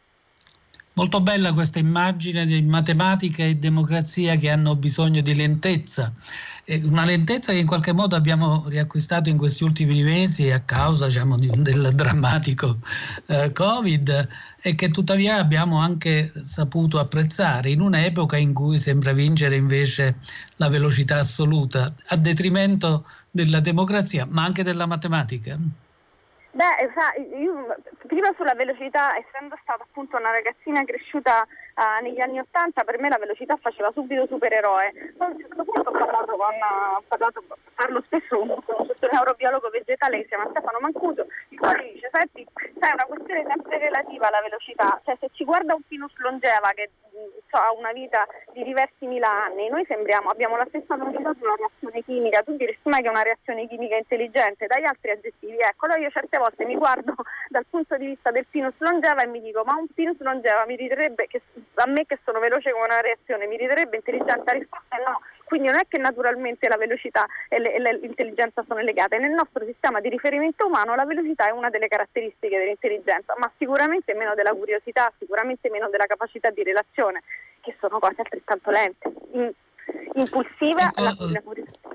Molto 0.95 1.21
bella 1.21 1.53
questa 1.53 1.79
immagine 1.79 2.45
di 2.45 2.61
matematica 2.61 3.43
e 3.43 3.55
democrazia 3.55 4.35
che 4.35 4.51
hanno 4.51 4.75
bisogno 4.75 5.21
di 5.21 5.33
lentezza, 5.33 6.13
una 6.83 7.03
lentezza 7.03 7.51
che 7.51 7.57
in 7.57 7.65
qualche 7.65 7.93
modo 7.93 8.15
abbiamo 8.15 8.65
riacquistato 8.67 9.27
in 9.27 9.37
questi 9.37 9.63
ultimi 9.63 10.03
mesi 10.03 10.51
a 10.51 10.59
causa 10.59 11.07
diciamo, 11.07 11.37
del 11.37 11.93
drammatico 11.95 12.77
eh, 13.25 13.51
Covid 13.51 14.27
e 14.61 14.75
che 14.75 14.89
tuttavia 14.89 15.37
abbiamo 15.37 15.79
anche 15.79 16.31
saputo 16.43 16.99
apprezzare 16.99 17.71
in 17.71 17.81
un'epoca 17.81 18.37
in 18.37 18.53
cui 18.53 18.77
sembra 18.77 19.13
vincere 19.13 19.55
invece 19.55 20.19
la 20.57 20.69
velocità 20.69 21.17
assoluta 21.17 21.91
a 22.09 22.15
detrimento 22.17 23.07
della 23.31 23.61
democrazia 23.61 24.27
ma 24.29 24.43
anche 24.43 24.61
della 24.61 24.85
matematica. 24.85 25.57
Beh, 26.55 26.87
io 27.35 27.75
prima 28.05 28.31
sulla 28.35 28.53
velocità, 28.53 29.17
essendo 29.17 29.57
stata 29.63 29.81
appunto 29.81 30.17
una 30.17 30.29
ragazzina 30.29 30.83
cresciuta 30.85 31.47
uh, 31.75 32.03
negli 32.03 32.19
anni 32.19 32.39
Ottanta, 32.39 32.83
per 32.83 32.99
me 32.99 33.09
la 33.09 33.17
velocità 33.17 33.57
faceva 33.57 33.91
subito 33.91 34.25
supereroe. 34.27 34.91
A 35.17 35.25
un 35.25 35.37
certo 35.37 35.63
punto 35.63 35.89
ho 35.89 35.91
parlato 35.91 36.35
con, 36.35 36.55
uh, 36.55 37.03
parlato, 37.07 37.43
parlo 37.75 38.01
spesso 38.05 38.37
con 38.37 38.85
questo 38.85 39.07
neurobiologo 39.11 39.69
vegetale 39.69 40.17
che 40.17 40.23
si 40.23 40.29
chiama 40.29 40.49
Stefano 40.49 40.79
Mancuso, 40.79 41.25
il 41.49 41.59
quale 41.59 41.91
dice, 41.93 42.09
senti, 42.11 42.45
sai, 42.79 42.89
è 42.89 42.93
una 42.93 43.05
questione 43.05 43.45
sempre 43.47 43.77
relativa 43.77 44.27
alla 44.27 44.41
velocità, 44.41 45.01
cioè 45.05 45.17
se 45.19 45.29
ci 45.33 45.43
guarda 45.43 45.73
un 45.73 45.81
Pinus 45.87 46.13
longeva 46.17 46.71
che 46.73 46.89
so, 47.49 47.57
ha 47.57 47.71
una 47.71 47.91
vita 47.91 48.25
di 48.53 48.63
diversi 48.63 49.05
mila 49.05 49.29
anni, 49.45 49.69
noi 49.69 49.85
sembriamo, 49.85 50.29
abbiamo 50.29 50.57
la 50.57 50.65
stessa 50.67 50.95
velocità 50.95 51.33
di 51.33 51.43
una 51.43 51.55
reazione 51.55 52.03
chimica, 52.03 52.43
tu 52.43 52.55
diresti 52.55 52.89
mai 52.89 53.01
che 53.01 53.07
è 53.07 53.11
una 53.11 53.21
reazione 53.21 53.67
chimica 53.67 53.95
intelligente, 53.95 54.67
dai 54.67 54.83
altri 54.83 55.11
aggettivi, 55.11 55.57
ecco, 55.59 55.85
allora 55.85 55.99
io 55.99 56.09
certe 56.09 56.37
volte 56.37 56.65
mi 56.65 56.75
guardo 56.75 57.13
dal 57.49 57.65
punto 57.69 57.95
di 57.97 58.07
vista 58.07 58.31
del 58.31 58.47
Pinus 58.49 58.73
longeva 58.79 59.21
e 59.21 59.27
mi 59.27 59.41
dico, 59.41 59.63
ma 59.63 59.75
un 59.75 59.87
Pinus 59.93 60.19
longeva 60.19 60.65
mi 60.65 60.75
riderebbe, 60.75 61.27
che, 61.27 61.41
a 61.75 61.85
me 61.87 62.05
che 62.05 62.19
sono 62.23 62.39
veloce 62.39 62.71
come 62.71 62.85
una 62.85 63.01
reazione, 63.01 63.47
mi 63.47 63.57
riderebbe 63.57 63.97
intelligente? 63.97 64.43
La 64.45 64.51
risposta 64.51 64.97
è 64.97 65.03
no, 65.03 65.21
quindi 65.45 65.67
non 65.67 65.77
è 65.77 65.85
che 65.87 65.97
naturalmente 65.97 66.67
la 66.67 66.77
velocità 66.77 67.25
e, 67.49 67.59
le, 67.59 67.73
e 67.75 67.97
l'intelligenza 67.97 68.63
sono 68.67 68.79
legate. 68.79 69.17
Nel 69.17 69.31
nostro 69.31 69.65
sistema 69.65 69.99
di 69.99 70.09
riferimento 70.09 70.65
umano 70.65 70.95
la 70.95 71.05
velocità 71.05 71.47
è 71.47 71.51
una 71.51 71.69
delle 71.69 71.87
caratteristiche 71.87 72.57
dell'intelligenza, 72.57 73.35
ma 73.37 73.51
sicuramente 73.57 74.13
meno 74.13 74.33
della 74.35 74.53
curiosità, 74.53 75.11
sicuramente 75.17 75.69
meno 75.69 75.89
della 75.89 76.05
capacità 76.05 76.49
di 76.49 76.63
relazione, 76.63 77.21
che 77.61 77.75
sono 77.79 77.99
cose 77.99 78.21
altrettanto 78.21 78.71
lente. 78.71 79.11
In, 79.31 79.51
impulsiva 80.15 80.83
ecco, 80.83 81.01
la, 81.01 81.15
la 81.31 81.41
curiosità. 81.41 81.89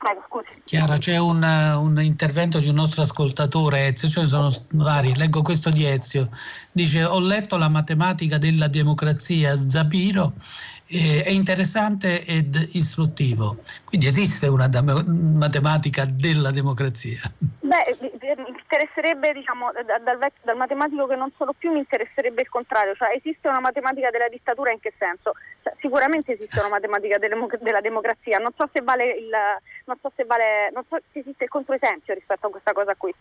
Prego, 0.00 0.24
scusi. 0.26 0.62
Chiara, 0.64 0.96
c'è 0.96 1.18
un, 1.18 1.42
un, 1.42 2.00
intervento 2.00 2.58
di 2.58 2.68
un 2.70 2.74
nostro 2.74 3.02
ascoltatore, 3.02 3.88
Ezio, 3.88 4.08
ce 4.08 4.22
ne 4.22 4.26
sono 4.28 4.50
vari, 4.70 5.14
leggo 5.14 5.42
questo 5.42 5.68
di 5.68 5.84
Ezio. 5.84 6.30
Dice, 6.72 7.04
ho 7.04 7.20
letto 7.20 7.58
la 7.58 7.68
matematica 7.68 8.38
della 8.38 8.68
democrazia 8.68 9.54
Zapiro, 9.54 10.32
eh, 10.86 11.22
è 11.22 11.28
interessante 11.28 12.24
ed 12.24 12.70
istruttivo. 12.72 13.58
Quindi 13.84 14.06
esiste 14.06 14.46
una 14.46 14.70
matematica 15.06 16.06
della 16.06 16.50
democrazia. 16.50 17.20
Beh, 17.60 17.94
mi 18.36 18.48
interesserebbe, 18.48 19.32
diciamo, 19.32 19.70
dal, 19.72 20.18
dal 20.42 20.56
matematico 20.56 21.06
che 21.06 21.16
non 21.16 21.32
sono 21.36 21.52
più, 21.52 21.72
mi 21.72 21.78
interesserebbe 21.78 22.42
il 22.42 22.48
contrario, 22.48 22.94
cioè 22.94 23.14
esiste 23.14 23.48
una 23.48 23.60
matematica 23.60 24.10
della 24.10 24.28
dittatura 24.28 24.70
in 24.70 24.80
che 24.80 24.92
senso? 24.98 25.32
Cioè, 25.62 25.74
sicuramente 25.78 26.32
esiste 26.32 26.60
una 26.60 26.68
matematica 26.68 27.18
della 27.18 27.80
democrazia, 27.80 28.38
non 28.38 28.52
so 28.56 28.68
se 28.72 28.80
vale 28.82 29.04
il 29.04 29.30
non 29.84 29.98
so 30.00 30.12
se 30.14 30.24
vale, 30.24 30.70
non 30.72 30.84
so 30.88 30.98
se 31.12 31.18
esiste 31.20 31.44
il 31.44 31.50
controesempio 31.50 32.14
rispetto 32.14 32.46
a 32.46 32.50
questa 32.50 32.72
cosa 32.72 32.94
qui. 32.94 33.14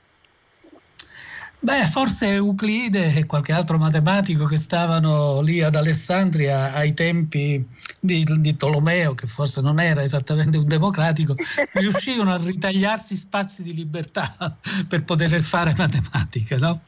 Beh, 1.62 1.86
forse 1.88 2.36
Euclide 2.36 3.13
e 3.16 3.25
qualche 3.25 3.51
altro 3.51 3.78
matematico 3.78 4.46
che 4.46 4.56
stavano 4.56 5.42
lì 5.42 5.62
ad 5.62 5.75
Alessandria 5.75 6.72
ai 6.72 6.94
tempi 6.94 7.68
di, 8.00 8.24
di 8.24 8.56
Tolomeo, 8.56 9.13
che 9.13 9.28
forse 9.28 9.60
non 9.60 9.78
era 9.82 10.01
esattamente 10.01 10.58
un 10.58 10.68
democratico, 10.68 11.36
riuscivano 11.74 12.32
a 12.32 12.38
ritagliarsi 12.38 13.18
spazi 13.18 13.63
di 13.63 13.74
libertà 13.74 14.56
per 14.88 15.04
poter 15.04 15.42
fare 15.42 15.74
matematica, 15.78 16.56
no? 16.58 16.82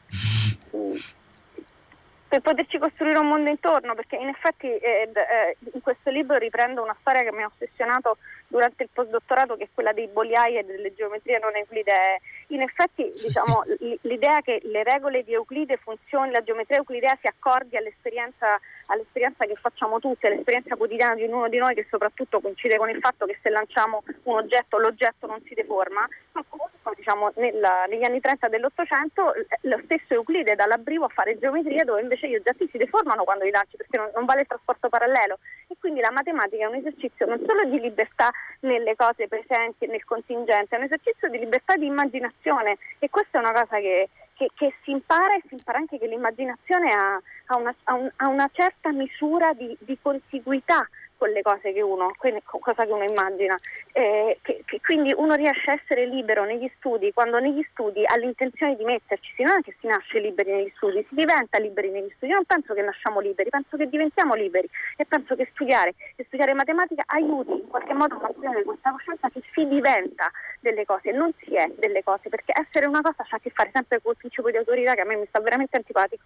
per 2.32 2.40
poterci 2.40 2.78
costruire 2.78 3.18
un 3.18 3.26
mondo 3.26 3.50
intorno, 3.50 3.94
perché 3.94 4.16
in 4.16 4.28
effetti 4.28 4.66
eh, 4.66 5.12
eh, 5.12 5.56
in 5.74 5.82
questo 5.82 6.08
libro 6.08 6.38
riprendo 6.38 6.82
una 6.82 6.96
storia 6.98 7.20
che 7.20 7.30
mi 7.30 7.42
ha 7.42 7.50
ossessionato 7.54 8.16
durante 8.52 8.82
il 8.82 8.90
postdottorato, 8.92 9.54
che 9.54 9.64
è 9.64 9.68
quella 9.72 9.94
dei 9.94 10.08
boliai 10.12 10.58
e 10.58 10.62
delle 10.62 10.92
geometrie 10.94 11.38
non 11.38 11.56
euclidee. 11.56 12.20
In 12.48 12.60
effetti 12.60 13.04
diciamo, 13.04 13.62
l'idea 14.02 14.42
che 14.42 14.60
le 14.64 14.82
regole 14.82 15.24
di 15.24 15.32
Euclide 15.32 15.78
funzionino, 15.78 16.32
la 16.32 16.42
geometria 16.42 16.76
euclidea 16.76 17.16
si 17.18 17.26
accordi 17.26 17.78
all'esperienza, 17.78 18.60
all'esperienza 18.86 19.46
che 19.46 19.54
facciamo 19.54 19.98
tutti, 20.00 20.26
all'esperienza 20.26 20.76
quotidiana 20.76 21.14
di 21.14 21.24
ognuno 21.24 21.48
di 21.48 21.56
noi, 21.56 21.74
che 21.74 21.86
soprattutto 21.88 22.40
coincide 22.40 22.76
con 22.76 22.90
il 22.90 22.98
fatto 23.00 23.24
che 23.24 23.38
se 23.40 23.48
lanciamo 23.48 24.04
un 24.24 24.36
oggetto 24.36 24.76
l'oggetto 24.76 25.26
non 25.26 25.40
si 25.46 25.54
deforma, 25.54 26.06
ma 26.32 26.44
comunque 26.46 26.92
diciamo, 26.94 27.32
nella, 27.36 27.86
negli 27.88 28.04
anni 28.04 28.20
30 28.20 28.48
dell'Ottocento 28.48 29.32
lo 29.62 29.80
stesso 29.84 30.12
Euclide 30.12 30.54
dà 30.54 30.66
l'abbrivo 30.66 31.06
a 31.06 31.08
fare 31.08 31.38
geometria 31.38 31.84
dove 31.84 32.02
invece 32.02 32.28
gli 32.28 32.34
oggetti 32.34 32.68
si 32.70 32.76
deformano 32.76 33.24
quando 33.24 33.44
li 33.44 33.50
lanci 33.50 33.76
perché 33.76 33.96
non, 33.96 34.10
non, 34.14 34.24
vale 34.26 34.42
il 34.42 34.46
trasporto 34.46 34.88
parallelo. 34.90 35.38
E 35.68 35.76
quindi 35.78 36.00
la 36.00 36.10
matematica 36.10 36.64
è 36.64 36.68
un 36.68 36.74
esercizio 36.74 37.24
non 37.26 37.40
solo 37.46 37.64
di 37.64 37.80
libertà 37.80 38.30
nelle 38.60 38.94
cose 38.96 39.28
presenti 39.28 39.86
nel 39.86 40.04
contingente, 40.04 40.74
è 40.74 40.78
un 40.78 40.84
esercizio 40.84 41.28
di 41.28 41.38
libertà 41.38 41.74
di 41.76 41.86
immaginazione 41.86 42.78
e 42.98 43.10
questa 43.10 43.38
è 43.38 43.40
una 43.40 43.52
cosa 43.52 43.78
che, 43.78 44.08
che, 44.34 44.50
che 44.54 44.74
si 44.82 44.90
impara 44.90 45.34
e 45.34 45.42
si 45.46 45.54
impara 45.54 45.78
anche 45.78 45.98
che 45.98 46.06
l'immaginazione 46.06 46.92
ha, 46.92 47.20
ha, 47.46 47.56
una, 47.56 47.74
ha, 47.84 47.94
un, 47.94 48.10
ha 48.16 48.28
una, 48.28 48.48
certa 48.52 48.92
misura 48.92 49.52
di, 49.52 49.76
di 49.80 49.98
contiguità 50.00 50.88
quelle 51.22 51.42
cose 51.42 51.72
che 51.72 51.80
uno, 51.80 52.10
cosa 52.58 52.84
che 52.84 52.90
uno 52.90 53.04
immagina. 53.04 53.54
Eh, 53.92 54.38
che, 54.42 54.62
che 54.64 54.78
quindi 54.82 55.14
uno 55.16 55.34
riesce 55.34 55.70
a 55.70 55.74
essere 55.74 56.04
libero 56.06 56.44
negli 56.44 56.68
studi, 56.78 57.12
quando 57.12 57.38
negli 57.38 57.64
studi 57.70 58.04
ha 58.04 58.16
l'intenzione 58.16 58.74
di 58.74 58.82
metterci, 58.82 59.44
non 59.44 59.58
è 59.58 59.62
che 59.62 59.76
si 59.78 59.86
nasce 59.86 60.18
liberi 60.18 60.50
negli 60.50 60.72
studi, 60.74 61.06
si 61.08 61.14
diventa 61.14 61.58
liberi 61.58 61.90
negli 61.90 62.10
studi. 62.16 62.32
Io 62.32 62.38
non 62.38 62.44
penso 62.44 62.74
che 62.74 62.82
nasciamo 62.82 63.20
liberi, 63.20 63.50
penso 63.50 63.76
che 63.76 63.88
diventiamo 63.88 64.34
liberi 64.34 64.68
e 64.96 65.04
penso 65.04 65.36
che 65.36 65.48
studiare 65.52 65.94
e 66.16 66.24
studiare 66.24 66.54
matematica 66.54 67.04
aiuti 67.06 67.52
in 67.52 67.68
qualche 67.68 67.94
modo 67.94 68.16
a 68.16 68.20
mantenere 68.20 68.64
questa 68.64 68.90
coscienza 68.90 69.28
che 69.28 69.42
si 69.52 69.64
diventa 69.68 70.28
delle 70.58 70.84
cose, 70.84 71.12
non 71.12 71.32
si 71.44 71.54
è 71.54 71.70
delle 71.78 72.02
cose, 72.02 72.30
perché 72.30 72.52
essere 72.52 72.86
una 72.86 73.00
cosa 73.00 73.22
ha 73.22 73.36
a 73.36 73.38
che 73.38 73.50
fare 73.50 73.70
sempre 73.72 74.00
con 74.02 74.10
il 74.10 74.18
principio 74.18 74.50
di 74.50 74.56
autorità 74.56 74.94
che 74.94 75.02
a 75.02 75.04
me 75.04 75.14
mi 75.14 75.26
sta 75.28 75.38
veramente 75.38 75.76
antipatico. 75.76 76.24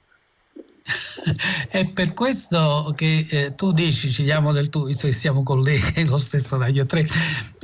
È 1.68 1.86
per 1.88 2.14
questo 2.14 2.92
che 2.96 3.26
eh, 3.28 3.54
tu 3.54 3.72
dici, 3.72 4.10
ci 4.10 4.22
diamo 4.22 4.52
del 4.52 4.68
tu, 4.68 4.86
visto 4.86 5.06
che 5.06 5.12
siamo 5.12 5.42
colleghi, 5.42 6.04
lo 6.06 6.16
stesso 6.16 6.56
Radio 6.58 6.86
3, 6.86 7.06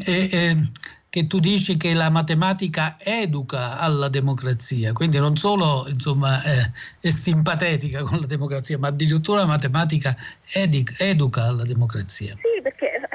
e, 0.04 0.28
eh, 0.30 0.70
che 1.08 1.26
tu 1.26 1.38
dici 1.40 1.76
che 1.76 1.92
la 1.92 2.08
matematica 2.08 2.96
educa 2.98 3.78
alla 3.78 4.08
democrazia, 4.08 4.92
quindi 4.92 5.18
non 5.18 5.36
solo 5.36 5.86
insomma, 5.88 6.42
eh, 6.42 6.70
è 7.00 7.10
simpatetica 7.10 8.02
con 8.02 8.18
la 8.20 8.26
democrazia, 8.26 8.78
ma 8.78 8.88
addirittura 8.88 9.40
la 9.40 9.46
matematica 9.46 10.16
edic- 10.52 11.00
educa 11.00 11.44
alla 11.44 11.64
democrazia. 11.64 12.34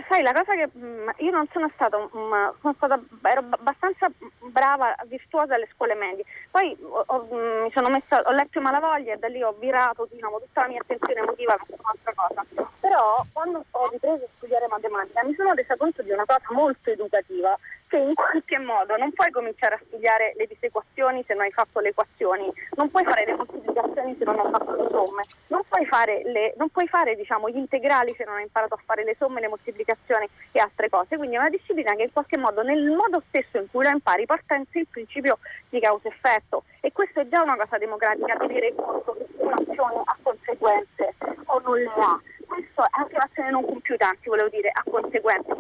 Sai, 0.08 0.22
la 0.22 0.32
cosa 0.32 0.54
che 0.56 0.70
mm, 0.78 1.10
io 1.18 1.32
non 1.32 1.46
sono 1.52 1.70
stata, 1.74 1.98
mh, 1.98 2.56
sono 2.62 2.74
stata, 2.78 2.98
ero 3.24 3.44
abbastanza 3.50 4.08
brava, 4.52 4.96
virtuosa 5.06 5.56
alle 5.56 5.68
scuole 5.74 5.96
medie. 5.96 6.24
Poi 6.50 6.78
ho, 6.82 7.04
ho, 7.06 7.28
mm, 7.34 7.64
mi 7.64 7.72
sono 7.72 7.90
messa, 7.90 8.22
ho 8.24 8.32
letto 8.32 8.62
Malavoglia 8.62 9.14
e 9.14 9.18
da 9.18 9.28
lì 9.28 9.44
ho 9.44 9.52
virato 9.60 10.08
diciamo, 10.10 10.40
tutta 10.40 10.62
la 10.62 10.68
mia 10.70 10.80
attenzione 10.80 11.20
emotiva 11.20 11.56
verso 11.58 11.76
un'altra 11.84 12.14
cosa. 12.16 12.46
Però 12.80 13.26
quando 13.34 13.66
ho 13.70 13.90
ripreso 13.90 14.24
a 14.24 14.30
studiare 14.38 14.68
matematica 14.70 15.26
mi 15.26 15.34
sono 15.34 15.52
resa 15.54 15.76
conto 15.76 16.02
di 16.02 16.12
una 16.12 16.24
cosa 16.26 16.48
molto 16.52 16.90
educativa, 16.90 17.58
che 17.88 17.98
in 17.98 18.14
qualche 18.16 18.60
modo 18.60 18.98
non 18.98 19.12
puoi 19.14 19.32
cominciare 19.32 19.76
a 19.76 19.82
studiare 19.86 20.34
le 20.36 20.48
disequazioni 20.48 21.24
se 21.26 21.34
non 21.34 21.44
hai 21.44 21.52
fatto 21.52 21.80
le 21.80 21.90
equazioni, 21.90 22.52
non 22.76 22.90
puoi 22.90 23.04
fare 23.04 23.26
le 23.26 23.36
moltiplicazioni 23.36 24.16
se 24.16 24.24
non 24.26 24.40
hai 24.40 24.52
fatto 24.52 24.76
le 24.76 24.88
somme, 24.90 25.22
non 25.48 25.62
puoi 25.68 25.86
fare, 25.86 26.22
le, 26.26 26.54
non 26.58 26.70
puoi 26.70 26.88
fare 26.88 27.16
diciamo, 27.16 27.50
gli 27.50 27.58
integrali 27.58 28.14
se 28.14 28.26
non 28.26 28.36
hai 28.36 28.44
imparato 28.44 28.76
a 28.76 28.82
fare 28.84 29.04
le 29.04 29.16
somme, 29.18 29.42
le 29.42 29.48
moltiplicazioni 29.48 30.28
e 30.52 30.60
altre 30.60 30.90
cose. 30.90 31.18
Quindi 31.18 31.36
è 31.36 31.40
una 31.40 31.50
disciplina 31.50 31.94
che 31.96 32.04
in 32.04 32.12
qualche 32.12 32.38
modo 32.38 32.62
nel 32.62 32.84
modo 32.92 33.20
stesso 33.20 33.58
in 33.58 33.70
cui 33.72 33.84
la 33.84 33.92
impari 33.92 34.26
porta 34.26 34.56
in 34.56 34.66
sé 34.72 34.80
il 34.80 34.88
principio 34.90 35.40
di 35.70 35.80
causa-effetto 35.80 36.64
e 36.82 36.92
questo 36.92 37.22
è 37.22 37.28
già 37.28 37.42
una 37.42 37.56
cosa 37.56 37.78
democratica, 37.78 38.36
tenere 38.36 38.74
conto 38.76 39.14
che 39.14 39.26
un'azione 39.38 40.02
ha 40.04 40.18
conseguenze 40.22 41.14
o 41.46 41.60
non 41.60 41.78
le 41.78 41.92
ha. 41.96 42.20
Questo 42.46 42.84
è 42.84 42.88
anche 42.92 43.16
un'azione 43.16 43.50
non 43.52 43.66
compiutanti, 43.66 44.30
volevo 44.30 44.50
dire, 44.50 44.72
ha 44.74 44.84
conseguenze. 44.90 45.54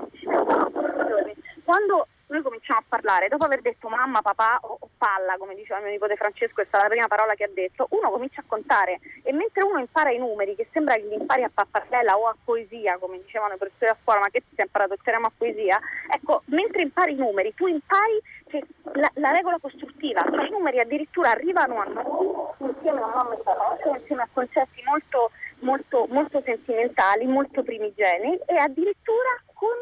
Quando 1.63 2.07
noi 2.27 2.41
cominciamo 2.41 2.79
a 2.79 2.84
parlare, 2.88 3.27
dopo 3.29 3.46
aver 3.46 3.62
detto 3.62 3.88
mamma, 3.88 4.22
papà 4.22 4.60
o, 4.62 4.77
o, 4.79 4.89
palla, 4.98 5.38
come 5.38 5.55
diceva 5.55 5.79
mio 5.79 5.91
nipote 5.91 6.15
Francesco, 6.15 6.62
è 6.62 6.67
la 6.69 6.88
prima 6.88 7.07
parola 7.07 7.36
che 7.36 7.46
ha 7.46 7.50
detto, 7.53 7.88
uno 7.91 8.10
comincia 8.10 8.41
a 8.41 8.43
contare. 8.46 9.00
E 9.24 9.31
mentre 9.31 9.63
uno 9.63 9.79
impara 9.79 10.12
i 10.12 10.17
numeri, 10.17 10.55
che 10.55 10.67
sembra 10.69 10.96
che 10.96 11.03
li 11.03 11.13
impari 11.13 11.43
a 11.43 11.51
pappardella 11.53 12.17
o 12.17 12.27
a 12.27 12.36
poesia, 12.43 12.98
come 12.98 13.22
dicevano 13.22 13.53
i 13.53 13.57
professori 13.57 13.91
a 13.91 13.98
scuola, 14.01 14.19
ma 14.19 14.29
che 14.29 14.41
ti 14.41 14.55
sei 14.55 14.65
imparato 14.65 14.93
il 14.93 15.01
teorema 15.01 15.27
a 15.27 15.31
poesia, 15.36 15.79
ecco, 16.10 16.41
mentre 16.48 16.81
impari 16.81 17.13
i 17.13 17.17
numeri, 17.17 17.53
tu 17.53 17.67
impari 17.67 18.22
che 18.48 18.63
la, 18.93 19.10
la 19.15 19.31
regola 19.31 19.57
costruttiva, 19.62 20.24
cioè 20.29 20.48
i 20.48 20.50
numeri 20.50 20.79
addirittura 20.79 21.31
arrivano 21.31 21.79
a 21.79 21.86
noi 21.86 22.69
insieme 22.69 23.01
a 23.01 23.07
mamma 23.07 23.34
e 23.34 23.38
papà, 23.38 23.77
cioè 23.81 23.98
insieme 23.98 24.22
a 24.24 24.29
concetti 24.31 24.81
molto, 24.86 25.31
molto, 25.60 26.07
molto 26.10 26.41
sentimentali, 26.41 27.25
molto 27.25 27.63
primigeni 27.63 28.38
e 28.46 28.57
addirittura 28.57 29.41
con 29.53 29.75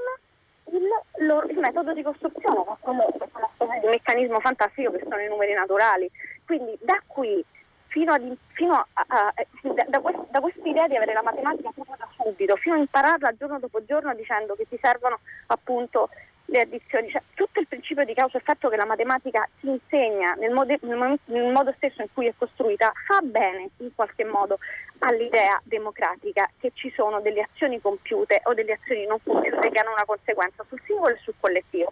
il, 0.71 1.25
lo, 1.25 1.43
il 1.43 1.57
metodo 1.57 1.93
di 1.93 2.01
costruzione, 2.01 2.63
che 2.63 2.85
è 2.85 2.89
una 2.89 3.49
specie 3.53 3.89
meccanismo 3.89 4.39
fantastico 4.39 4.91
che 4.91 5.03
sono 5.03 5.21
i 5.21 5.27
numeri 5.27 5.53
naturali. 5.53 6.09
Quindi 6.45 6.77
da 6.81 7.01
qui 7.05 7.43
fino, 7.87 8.11
a, 8.11 8.19
fino 8.53 8.73
a, 8.73 9.05
a, 9.07 9.33
da, 9.61 9.85
da, 9.87 9.99
quest, 9.99 10.29
da 10.29 10.39
questa 10.41 10.67
idea 10.67 10.87
di 10.87 10.95
avere 10.95 11.13
la 11.13 11.23
matematica 11.23 11.71
proprio 11.73 11.95
da 11.97 12.07
subito, 12.17 12.55
fino 12.57 12.75
a 12.75 12.79
impararla 12.79 13.35
giorno 13.37 13.59
dopo 13.59 13.83
giorno 13.85 14.13
dicendo 14.13 14.55
che 14.55 14.67
ti 14.67 14.77
servono 14.81 15.19
appunto 15.47 16.09
le 16.45 16.61
addizioni, 16.61 17.09
cioè, 17.09 17.21
tutto 17.33 17.59
il 17.59 17.67
principio 17.67 18.05
di 18.05 18.13
causa-effetto 18.13 18.69
che 18.69 18.75
la 18.75 18.85
matematica 18.85 19.47
ti 19.59 19.67
insegna 19.67 20.33
nel 20.33 20.51
modo, 20.51 20.75
nel 20.81 21.51
modo, 21.51 21.73
stesso 21.77 22.01
in 22.01 22.07
cui 22.13 22.27
è 22.27 22.33
costruita 22.37 22.91
fa 23.07 23.19
bene 23.21 23.69
in 23.77 23.89
qualche 23.95 24.23
modo 24.23 24.59
all'idea 24.99 25.59
democratica 25.63 26.49
che 26.59 26.71
ci 26.73 26.91
sono 26.95 27.19
delle 27.21 27.41
azioni 27.41 27.81
compiute 27.81 28.41
o 28.43 28.53
delle 28.53 28.73
azioni 28.73 29.05
non 29.05 29.17
compiute 29.23 29.69
che 29.69 29.79
hanno 29.79 29.93
una 29.93 30.05
conseguenza 30.05 30.63
sul 30.67 30.81
singolo 30.85 31.15
e 31.15 31.19
sul 31.21 31.33
collettivo. 31.39 31.91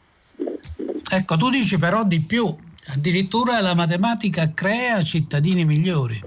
Ecco, 1.12 1.38
tu 1.38 1.50
dici 1.50 1.78
però 1.78 2.04
di 2.04 2.22
più, 2.22 2.46
addirittura 2.94 3.60
la 3.60 3.74
matematica 3.74 4.52
crea 4.54 5.02
cittadini 5.02 5.66
migliori. 5.66 6.22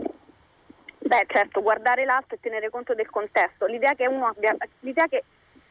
Beh, 0.99 1.26
certo, 1.28 1.62
guardare 1.62 2.04
l'alto 2.04 2.35
e 2.35 2.38
tenere 2.40 2.68
conto 2.68 2.92
del 2.92 3.09
contesto, 3.09 3.66
l'idea 3.66 3.95
che 3.95 4.09
uno 4.09 4.26
abbia, 4.26 4.56
l'idea 4.80 5.06
che 5.06 5.23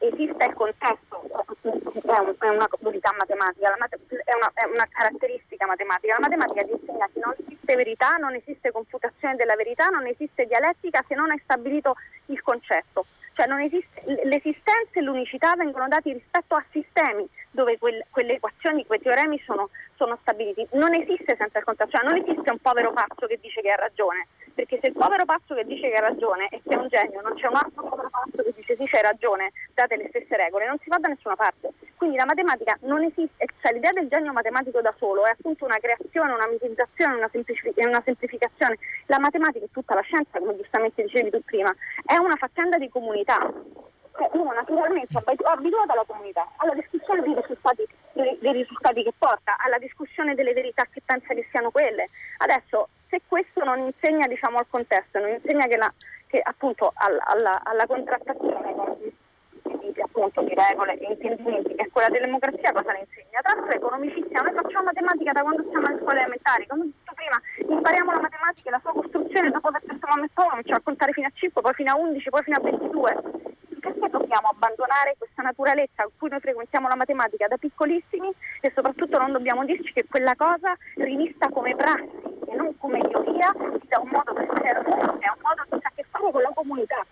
esiste 0.07 0.43
il 0.43 0.53
contesto, 0.53 1.21
è, 1.23 2.19
un, 2.19 2.35
è 2.37 2.47
una 2.49 2.67
comunità 2.67 3.13
matematica, 3.17 3.75
mate- 3.77 3.99
è, 4.07 4.35
una, 4.35 4.51
è, 4.53 4.65
una, 4.65 4.87
caratteristica 4.89 5.65
matematica. 5.65 6.13
La 6.13 6.19
matematica 6.19 6.65
ti 6.65 6.71
insegna 6.71 7.09
che 7.11 7.19
non 7.19 7.33
esiste 7.37 7.75
verità, 7.75 8.15
non 8.17 8.35
esiste 8.35 8.71
computazione 8.71 9.35
della 9.35 9.55
verità, 9.55 9.87
non 9.87 10.05
esiste 10.07 10.45
dialettica 10.45 11.03
se 11.07 11.15
non 11.15 11.31
hai 11.31 11.39
stabilito 11.43 11.95
il 12.27 12.41
concetto. 12.41 13.05
Cioè 13.33 13.47
esiste, 13.61 14.01
l'esistenza 14.23 14.99
e 14.99 15.01
l'unicità 15.01 15.55
vengono 15.55 15.87
dati 15.87 16.13
rispetto 16.13 16.55
a 16.55 16.63
sistemi 16.71 17.27
dove 17.51 17.77
quel, 17.77 18.03
quelle 18.09 18.35
equazioni, 18.35 18.85
quei 18.85 18.99
teoremi 18.99 19.41
sono, 19.45 19.69
sono, 19.95 20.17
stabiliti. 20.21 20.67
Non 20.73 20.93
esiste 20.93 21.35
senza 21.37 21.59
il 21.59 21.63
contesto, 21.63 21.97
cioè 21.97 22.07
non 22.07 22.17
esiste 22.17 22.51
un 22.51 22.59
povero 22.59 22.91
pazzo 22.91 23.25
che 23.27 23.39
dice 23.41 23.61
che 23.61 23.71
ha 23.71 23.75
ragione, 23.75 24.27
perché 24.55 24.79
se 24.81 24.87
il 24.87 24.93
povero 24.93 25.25
pazzo 25.25 25.53
che 25.53 25.65
dice 25.65 25.89
che 25.89 25.95
ha 25.95 25.99
ragione 25.99 26.47
e 26.49 26.61
che 26.63 26.73
è 26.73 26.77
un 26.77 26.87
genio, 26.87 27.21
non 27.21 27.35
c'è 27.35 27.47
un 27.47 27.55
altro 27.55 27.83
povero 27.83 28.07
pazzo 28.09 28.41
che 28.41 28.53
dice 28.55 28.75
sì 28.75 28.87
c'hai 28.87 29.01
ragione, 29.01 29.51
date 29.73 29.97
le 29.97 30.07
stesse 30.07 30.37
regole, 30.37 30.65
non 30.65 30.79
si 30.79 30.89
va 30.89 30.97
da 30.97 31.09
nessuna 31.09 31.35
parte. 31.35 31.71
Quindi 31.97 32.15
la 32.15 32.25
matematica 32.25 32.77
non 32.81 33.03
esiste, 33.03 33.45
cioè 33.61 33.73
l'idea 33.73 33.91
del 33.91 34.07
genio 34.07 34.31
matematico 34.31 34.79
da 34.79 34.91
solo 34.91 35.25
è 35.25 35.31
appunto 35.31 35.65
una 35.65 35.77
creazione, 35.77 36.31
una 36.31 36.47
mitizzazione, 36.47 37.15
una, 37.15 37.27
semplific- 37.27 37.85
una 37.85 38.01
semplificazione. 38.03 38.77
La 39.07 39.19
matematica 39.19 39.65
e 39.65 39.69
tutta 39.71 39.93
la 39.93 40.01
scienza, 40.01 40.39
come 40.39 40.55
giustamente 40.55 41.03
dicevi 41.03 41.29
tu 41.29 41.43
prima, 41.43 41.75
è 42.05 42.15
una 42.15 42.35
faccenda 42.37 42.77
di 42.77 42.87
comunità. 42.89 43.51
Cioè, 44.17 44.29
uno 44.31 44.53
naturalmente 44.53 45.17
è 45.17 45.35
abituato 45.43 45.91
alla 45.91 46.05
comunità, 46.07 46.49
alla 46.55 46.73
discussione 46.73 47.21
dei 47.21 47.35
risultati, 47.35 47.85
dei 48.13 48.53
risultati 48.53 49.03
che 49.03 49.11
porta, 49.17 49.57
alla 49.57 49.77
discussione 49.77 50.35
delle 50.35 50.53
verità 50.53 50.85
che 50.89 51.01
pensa 51.03 51.33
che 51.33 51.45
siano 51.51 51.69
quelle. 51.69 52.05
Adesso 52.37 52.87
se 53.15 53.21
questo 53.27 53.63
non 53.63 53.79
insegna 53.79 54.27
diciamo, 54.27 54.57
al 54.57 54.67
contesto, 54.69 55.19
non 55.19 55.29
insegna 55.29 55.67
che, 55.67 55.77
la, 55.77 55.91
che 56.27 56.41
appunto 56.43 56.91
alla, 56.95 57.23
alla, 57.23 57.61
alla 57.63 57.87
contrattazione 57.87 58.73
appunto, 59.97 60.41
di 60.41 60.53
regole 60.53 60.97
e 60.97 61.05
intendimenti, 61.11 61.75
che 61.75 61.85
è 61.85 61.89
quella 61.89 62.09
della 62.09 62.25
democrazia, 62.25 62.73
cosa 62.73 62.91
ne 62.91 63.07
insegna? 63.07 63.39
Tra 63.41 63.55
l'altro 63.55 63.75
economicissima, 63.75 64.41
noi 64.41 64.53
facciamo 64.53 64.83
matematica 64.85 65.31
da 65.31 65.41
quando 65.41 65.63
siamo 65.69 65.87
alle 65.87 65.99
scuole 65.99 66.19
elementari, 66.19 66.67
come 66.67 66.81
ho 66.81 66.85
detto 66.85 67.13
prima, 67.15 67.75
impariamo 67.75 68.11
la 68.11 68.19
matematica 68.19 68.69
e 68.69 68.71
la 68.71 68.81
sua 68.83 68.93
costruzione 68.93 69.51
dopo 69.51 69.67
aver 69.67 69.81
fatto 69.85 70.23
e 70.23 70.29
papà, 70.33 70.49
cominciamo 70.49 70.77
a 70.77 70.81
contare 70.83 71.11
fino 71.13 71.27
a 71.27 71.31
5, 71.33 71.61
poi 71.61 71.73
fino 71.73 71.91
a 71.91 71.95
11, 71.95 72.29
poi 72.29 72.43
fino 72.43 72.57
a 72.57 72.61
22. 72.61 73.54
Perché 73.85 74.09
dobbiamo 74.09 74.49
abbandonare 74.49 75.13
questa 75.15 75.43
naturalezza 75.43 76.01
a 76.01 76.09
cui 76.17 76.29
noi 76.29 76.39
frequentiamo 76.39 76.87
la 76.87 76.95
matematica 76.95 77.45
da 77.45 77.57
piccolissimi 77.57 78.33
e 78.61 78.71
soprattutto 78.73 79.19
non 79.19 79.31
dobbiamo 79.31 79.63
dirci 79.63 79.93
che 79.93 80.05
quella 80.09 80.33
cosa 80.35 80.75
rivista 80.95 81.49
come 81.49 81.75
prassi 81.75 82.17
e 82.49 82.55
non 82.55 82.75
come 82.79 82.99
teoria 83.01 83.53
sia 83.83 83.99
un 83.99 84.09
modo 84.09 84.33
per 84.33 84.49
essere 84.49 84.69
è 84.69 84.79
un 84.79 85.41
modo 85.45 85.61
che 85.69 85.75
ha 85.75 85.87
a 85.87 85.91
che 85.93 86.05
fare 86.09 86.31
con 86.31 86.41
la 86.41 86.51
comunità. 86.55 87.05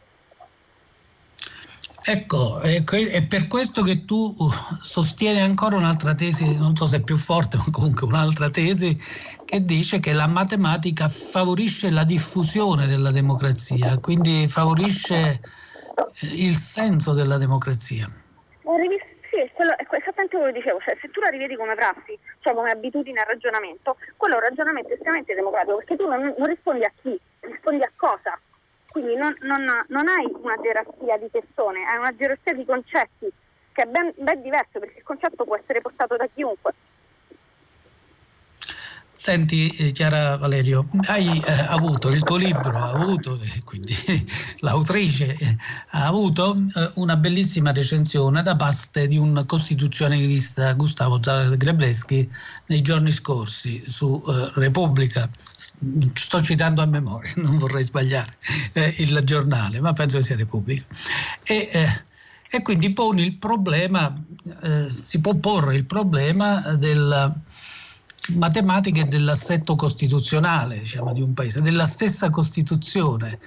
Ecco, 2.05 2.59
è 2.59 3.23
per 3.23 3.47
questo 3.47 3.81
che 3.81 4.03
tu 4.03 4.35
uh, 4.37 4.51
sostieni 4.81 5.39
ancora 5.39 5.77
un'altra 5.77 6.13
tesi, 6.13 6.57
non 6.57 6.75
so 6.75 6.85
se 6.85 6.97
è 6.97 7.01
più 7.01 7.15
forte, 7.15 7.55
ma 7.55 7.65
comunque 7.71 8.05
un'altra 8.05 8.49
tesi, 8.49 8.99
che 9.45 9.63
dice 9.63 10.01
che 10.01 10.11
la 10.11 10.27
matematica 10.27 11.07
favorisce 11.07 11.91
la 11.91 12.03
diffusione 12.03 12.87
della 12.87 13.11
democrazia, 13.11 13.99
quindi 13.99 14.47
favorisce 14.49 15.39
il 16.33 16.55
senso 16.55 17.13
della 17.13 17.37
democrazia. 17.37 18.07
Sì, 19.33 19.49
quello, 19.53 19.75
è 19.75 19.81
esattamente 19.89 20.37
quello 20.37 20.51
che 20.51 20.59
dicevo, 20.59 20.79
cioè, 20.81 20.95
se 21.01 21.09
tu 21.09 21.19
la 21.19 21.29
rivedi 21.29 21.55
come 21.55 21.73
prassi, 21.73 22.15
cioè 22.41 22.53
come 22.53 22.69
abitudine 22.69 23.19
al 23.19 23.25
ragionamento, 23.25 23.97
quello 24.15 24.35
è 24.35 24.37
un 24.37 24.43
ragionamento 24.43 24.93
estremamente 24.93 25.33
democratico, 25.33 25.77
perché 25.77 25.95
tu 25.95 26.07
non, 26.07 26.21
non 26.37 26.47
rispondi 26.47 26.83
a 26.83 26.91
chi, 27.01 27.19
rispondi 27.39 27.81
a 27.81 27.91
cosa. 27.95 28.39
Quindi 28.91 29.15
non, 29.15 29.35
non, 29.41 29.65
non, 29.87 30.07
hai 30.07 30.31
una 30.39 30.55
gerarchia 30.61 31.17
di 31.17 31.29
persone, 31.29 31.83
hai 31.83 31.97
una 31.97 32.15
gerarchia 32.15 32.53
di 32.53 32.63
concetti 32.63 33.25
che 33.71 33.81
è 33.81 33.85
ben, 33.87 34.13
ben 34.17 34.39
diverso 34.43 34.77
perché 34.77 34.99
il 34.99 35.03
concetto 35.03 35.45
può 35.45 35.57
essere 35.57 35.81
portato 35.81 36.15
da 36.15 36.27
chiunque. 36.31 36.73
Senti 39.23 39.69
eh, 39.69 39.91
Chiara 39.91 40.35
Valerio, 40.35 40.85
hai 41.05 41.25
eh, 41.25 41.51
avuto 41.69 42.09
il 42.09 42.23
tuo 42.23 42.35
libro, 42.35 42.77
ha 42.77 42.89
avuto, 42.89 43.39
e 43.41 43.61
quindi 43.63 43.95
l'autrice 44.59 45.37
eh, 45.37 45.57
ha 45.91 46.07
avuto 46.07 46.53
eh, 46.75 46.91
una 46.95 47.15
bellissima 47.15 47.71
recensione 47.71 48.41
da 48.41 48.57
parte 48.57 49.07
di 49.07 49.15
un 49.15 49.45
costituzionalista 49.47 50.73
Gustavo 50.73 51.21
Grebleschi 51.55 52.29
nei 52.65 52.81
giorni 52.81 53.13
scorsi 53.13 53.81
su 53.87 54.21
eh, 54.27 54.51
Repubblica. 54.55 55.29
Sto 55.55 56.41
citando 56.41 56.81
a 56.81 56.85
memoria, 56.85 57.31
non 57.39 57.57
vorrei 57.57 57.83
sbagliare 57.83 58.35
eh, 58.73 58.93
il 58.97 59.21
giornale, 59.23 59.79
ma 59.79 59.93
penso 59.93 60.17
che 60.17 60.23
sia 60.23 60.35
Repubblica. 60.35 60.83
E, 61.43 61.69
e 62.49 62.61
quindi 62.61 62.91
poni 62.91 63.21
il 63.21 63.37
problema, 63.37 64.13
si 64.89 65.21
può 65.21 65.33
porre 65.35 65.77
il 65.77 65.85
problema 65.85 66.75
del 66.75 67.41
matematiche 68.35 69.07
dell'assetto 69.07 69.75
costituzionale 69.75 70.79
diciamo, 70.79 71.13
di 71.13 71.21
un 71.21 71.33
paese, 71.33 71.61
della 71.61 71.85
stessa 71.85 72.29
Costituzione. 72.29 73.39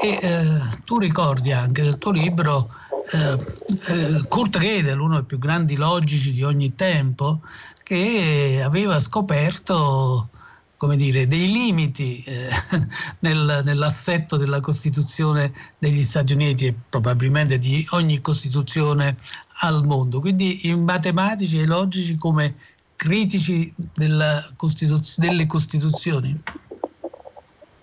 E 0.00 0.18
eh, 0.20 0.60
tu 0.84 0.98
ricordi 0.98 1.52
anche 1.52 1.82
nel 1.82 1.98
tuo 1.98 2.12
libro 2.12 2.70
eh, 3.12 3.36
eh, 3.92 4.26
Kurt 4.28 4.58
Gödel, 4.58 4.98
uno 4.98 5.16
dei 5.16 5.24
più 5.24 5.38
grandi 5.38 5.76
logici 5.76 6.32
di 6.32 6.42
ogni 6.42 6.74
tempo, 6.74 7.40
che 7.82 8.60
aveva 8.64 8.98
scoperto 8.98 10.28
come 10.82 10.96
dire, 10.96 11.28
dei 11.28 11.46
limiti 11.52 12.24
eh, 12.24 12.48
nel, 13.20 13.60
nell'assetto 13.64 14.36
della 14.36 14.58
Costituzione 14.58 15.52
degli 15.78 16.02
Stati 16.02 16.32
Uniti 16.32 16.66
e 16.66 16.74
probabilmente 16.88 17.56
di 17.60 17.86
ogni 17.90 18.20
Costituzione 18.20 19.16
al 19.60 19.86
mondo. 19.86 20.18
Quindi 20.18 20.66
i 20.66 20.74
matematici 20.74 21.60
e 21.60 21.62
i 21.62 21.66
logici 21.66 22.16
come 22.16 22.56
critici 23.02 23.74
Costituz- 24.56 25.18
delle 25.18 25.46
Costituzioni? 25.46 26.40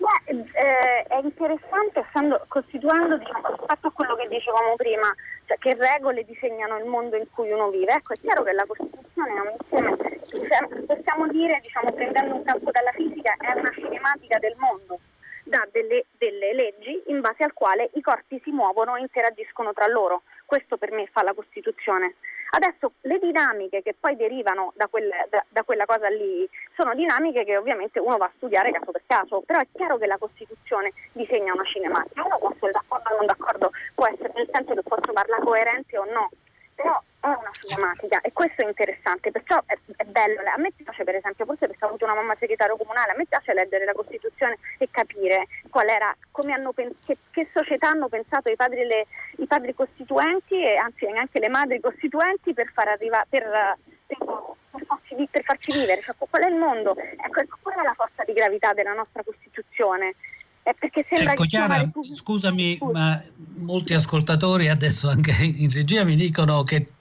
Beh, 0.00 0.32
eh, 0.32 1.02
è 1.08 1.20
interessante 1.22 2.00
essendo, 2.00 2.42
costituendo 2.48 3.18
diciamo, 3.18 3.48
rispetto 3.48 3.88
a 3.88 3.92
quello 3.92 4.16
che 4.16 4.28
dicevamo 4.28 4.72
prima, 4.76 5.12
cioè 5.44 5.58
che 5.58 5.74
regole 5.74 6.24
disegnano 6.24 6.78
il 6.78 6.86
mondo 6.86 7.16
in 7.16 7.26
cui 7.30 7.50
uno 7.52 7.68
vive. 7.68 7.92
Ecco, 7.92 8.14
è 8.14 8.18
chiaro 8.18 8.42
che 8.42 8.52
la 8.52 8.64
Costituzione 8.64 9.30
è 9.36 9.40
un 9.40 9.52
insieme, 9.60 10.86
possiamo 10.86 11.28
dire, 11.28 11.60
diciamo, 11.60 11.92
prendendo 11.92 12.36
un 12.36 12.42
campo 12.42 12.70
dalla 12.70 12.92
fisica, 12.92 13.36
è 13.36 13.58
una 13.58 13.72
cinematica 13.74 14.38
del 14.38 14.56
mondo 14.56 14.98
dà 15.44 15.66
delle, 15.72 16.06
delle, 16.16 16.54
leggi 16.54 17.02
in 17.06 17.20
base 17.20 17.42
al 17.42 17.52
quale 17.52 17.90
i 17.94 18.00
corpi 18.00 18.40
si 18.44 18.50
muovono 18.50 18.94
e 18.94 19.00
interagiscono 19.00 19.72
tra 19.72 19.88
loro. 19.88 20.22
Questo 20.46 20.76
per 20.76 20.92
me 20.92 21.08
fa 21.10 21.22
la 21.22 21.34
Costituzione. 21.34 22.14
Adesso 22.50 22.92
le 23.02 23.18
dinamiche 23.18 23.82
che 23.82 23.94
poi 23.98 24.16
derivano 24.16 24.72
da, 24.74 24.88
quel, 24.88 25.08
da, 25.28 25.44
da, 25.48 25.62
quella 25.62 25.84
cosa 25.84 26.08
lì 26.08 26.48
sono 26.74 26.94
dinamiche 26.94 27.44
che 27.44 27.56
ovviamente 27.56 28.00
uno 28.00 28.16
va 28.16 28.24
a 28.26 28.32
studiare 28.36 28.72
caso 28.72 28.90
per 28.90 29.02
caso, 29.06 29.42
però 29.46 29.60
è 29.60 29.66
chiaro 29.72 29.98
che 29.98 30.06
la 30.06 30.18
Costituzione 30.18 30.92
disegna 31.12 31.52
una 31.52 31.64
cinematica, 31.64 32.24
uno 32.24 32.38
può 32.38 32.50
essere 32.50 32.72
d'accordo 32.72 33.08
o 33.10 33.16
non 33.16 33.26
d'accordo, 33.26 33.70
può 33.94 34.06
essere 34.06 34.32
nel 34.34 34.48
senso 34.52 34.74
che 34.74 34.82
può 34.82 34.96
trovarla 34.96 35.38
coerente 35.38 35.96
o 35.96 36.04
no, 36.06 36.30
è 37.20 37.26
una 37.26 37.50
cinematica 37.52 38.20
e 38.22 38.32
questo 38.32 38.62
è 38.62 38.66
interessante, 38.66 39.30
perciò 39.30 39.62
è, 39.66 39.76
è, 39.96 40.04
bello. 40.04 40.40
A 40.40 40.58
me 40.58 40.72
piace 40.72 41.04
per 41.04 41.16
esempio, 41.16 41.44
forse 41.44 41.66
perché 41.66 41.84
ho 41.84 41.88
avuto 41.88 42.04
una 42.04 42.14
mamma 42.14 42.34
segretario 42.38 42.76
comunale, 42.76 43.12
a 43.12 43.16
me 43.16 43.26
piace 43.26 43.52
leggere 43.52 43.84
la 43.84 43.92
Costituzione 43.92 44.58
e 44.78 44.88
capire 44.90 45.46
qual 45.68 45.88
era, 45.88 46.16
come 46.30 46.52
hanno, 46.52 46.72
che, 46.72 46.90
che 47.30 47.48
società 47.52 47.88
hanno 47.88 48.08
pensato 48.08 48.50
i 48.50 48.56
padri, 48.56 48.86
le, 48.86 49.06
i 49.36 49.46
padri 49.46 49.74
costituenti 49.74 50.62
e 50.62 50.76
anzi 50.76 51.06
anche 51.06 51.38
le 51.38 51.48
madri 51.48 51.80
costituenti 51.80 52.54
per 52.54 52.70
far 52.72 52.88
arrivare 52.88 53.26
per, 53.28 53.76
per, 54.06 54.18
per, 54.70 54.84
farci, 54.86 55.28
per 55.30 55.44
farci, 55.44 55.72
vivere, 55.72 56.00
cioè, 56.00 56.16
qual 56.16 56.42
è 56.42 56.48
il 56.48 56.56
mondo? 56.56 56.96
Ecco, 56.96 57.42
qual 57.60 57.78
è 57.78 57.82
la 57.82 57.94
forza 57.94 58.24
di 58.24 58.32
gravità 58.32 58.72
della 58.72 58.94
nostra 58.94 59.22
Costituzione? 59.22 60.14
È 60.62 60.74
perché 60.78 61.04
sembra 61.08 61.32
ecco, 61.32 61.44
Chiara, 61.44 61.90
scusami, 62.14 62.78
ma 62.92 63.22
molti 63.56 63.94
ascoltatori 63.94 64.68
adesso 64.68 65.08
anche 65.08 65.32
in 65.42 65.70
regia 65.70 66.04
mi 66.04 66.16
dicono 66.16 66.62
che 66.64 66.92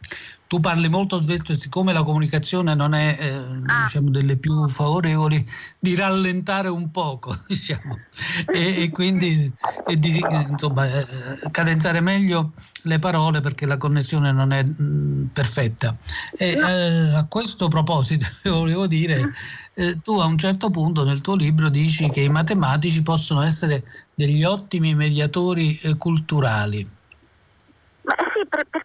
tu 0.49 0.59
parli 0.59 0.89
molto 0.89 1.21
spesso 1.21 1.51
e 1.51 1.55
siccome 1.55 1.93
la 1.93 2.01
comunicazione 2.01 2.73
non 2.73 2.95
è 2.95 3.15
eh, 3.19 3.33
ah. 3.67 3.83
diciamo, 3.83 4.09
delle 4.09 4.35
più 4.35 4.67
favorevoli, 4.67 5.47
di 5.79 5.93
rallentare 5.93 6.69
un 6.69 6.89
poco, 6.89 7.37
diciamo, 7.47 7.95
e, 8.51 8.81
e, 8.81 8.89
quindi 8.89 9.53
e 9.85 9.99
di 9.99 10.19
insomma, 10.49 10.87
eh, 10.91 11.05
cadenzare 11.51 12.01
meglio 12.01 12.53
le 12.83 12.97
parole 12.97 13.41
perché 13.41 13.67
la 13.67 13.77
connessione 13.77 14.31
non 14.31 14.51
è 14.51 14.63
mh, 14.63 14.75
mm, 14.81 15.25
perfetta. 15.25 15.95
E 16.35 16.53
eh, 16.53 17.13
a 17.13 17.25
questo 17.25 17.67
proposito 17.67 18.25
volevo 18.49 18.87
dire, 18.87 19.29
eh, 19.75 20.01
tu 20.01 20.17
a 20.19 20.25
un 20.25 20.39
certo 20.39 20.71
punto 20.71 21.05
nel 21.05 21.21
tuo 21.21 21.35
libro 21.35 21.69
dici 21.69 22.09
che 22.09 22.21
i 22.21 22.29
matematici 22.29 23.03
possono 23.03 23.43
essere 23.43 23.83
degli 24.15 24.43
ottimi 24.43 24.95
mediatori 24.95 25.77
eh, 25.83 25.95
culturali 25.95 26.97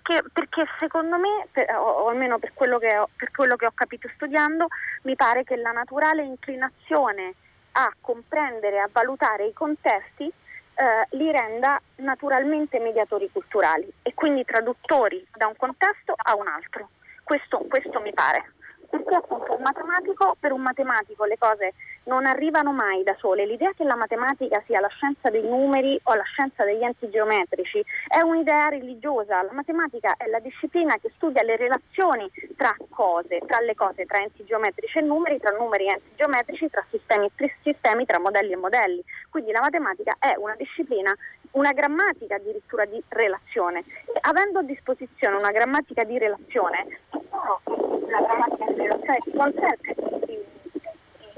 perché, 0.05 0.29
perché, 0.33 0.67
secondo 0.77 1.17
me, 1.17 1.47
per, 1.51 1.75
o, 1.75 2.09
almeno 2.09 2.39
per 2.39 2.53
quello, 2.53 2.77
ho, 2.77 3.09
per 3.17 3.31
quello 3.31 3.57
che 3.57 3.65
ho 3.65 3.73
capito 3.75 4.09
studiando, 4.15 4.69
mi 5.03 5.17
pare 5.17 5.45
che 5.45 5.57
la 5.57 5.73
naturale 5.73 6.23
inclinazione 6.23 7.35
a 7.73 7.91
comprendere, 8.01 8.81
a 8.81 8.89
valutare 8.93 9.47
i 9.47 9.53
contesti 9.55 10.27
eh, 10.27 11.17
li 11.17 11.31
renda 11.33 11.81
naturalmente 11.97 12.79
mediatori 12.79 13.31
culturali 13.33 13.91
e 14.03 14.13
quindi 14.15 14.45
traduttori 14.45 15.27
da 15.35 15.47
un 15.47 15.57
contesto 15.57 16.15
a 16.17 16.37
un 16.37 16.47
altro. 16.49 16.91
Questo, 17.23 17.65
questo 17.69 18.01
mi 18.01 18.13
pare 18.13 18.53
perché 18.91 19.15
appunto 19.15 19.57
un 19.57 19.63
matematico, 19.63 20.37
per 20.39 20.53
un 20.53 20.61
matematico 20.61 21.25
le 21.25 21.39
cose 21.39 21.73
non 22.05 22.27
arrivano 22.27 22.73
mai 22.73 23.03
da 23.03 23.15
sole. 23.19 23.47
L'idea 23.47 23.73
che 23.73 23.85
la 23.85 23.97
matematica 23.97 24.63
sia 24.67 24.81
la 24.81 24.89
scienza 24.89 25.31
dei 25.31 25.43
numeri 25.43 25.99
o 26.05 26.15
la 26.15 26.23
scienza 26.23 26.65
degli 26.65 26.83
enti 26.83 27.09
geometrici 27.11 27.85
è 28.09 28.21
un'idea 28.21 28.69
religiosa. 28.69 29.43
La 29.43 29.53
matematica 29.53 30.15
è 30.17 30.27
la 30.27 30.41
disciplina 30.41 30.97
che 30.99 31.11
studia 31.15 31.43
le 31.43 31.57
relazioni 31.57 32.31
tra 32.57 32.75
cose, 32.91 33.41
tra 33.47 33.61
le 33.61 33.75
cose, 33.75 34.05
tra 34.07 34.19
enti 34.19 34.45
geometrici 34.45 34.99
e 34.99 35.03
numeri, 35.03 35.39
tra 35.39 35.57
numeri 35.57 35.87
e 35.87 35.93
enti 35.93 36.11
geometrici, 36.17 36.71
tra 36.71 36.85
sistemi 36.91 37.31
e 37.37 37.55
sistemi, 37.63 38.05
tra 38.05 38.19
modelli 38.19 38.53
e 38.53 38.57
modelli. 38.57 39.05
Quindi 39.31 39.53
la 39.53 39.61
matematica 39.61 40.17
è 40.19 40.35
una 40.37 40.55
disciplina 40.57 41.15
una 41.55 41.73
grammatica 41.73 42.37
addirittura 42.37 42.85
di 42.85 43.03
relazione. 43.09 43.81
E 43.81 44.19
avendo 44.23 44.61
a 44.61 44.63
disposizione 44.63 45.37
una 45.37 45.51
grammatica 45.51 46.05
di 46.05 46.19
relazione, 46.19 46.87
la 47.11 48.21
grammatica 48.21 48.65
di 48.73 48.77
relazione 48.77 49.19
ti 49.19 49.31
consente 49.33 49.95
di, 50.27 50.39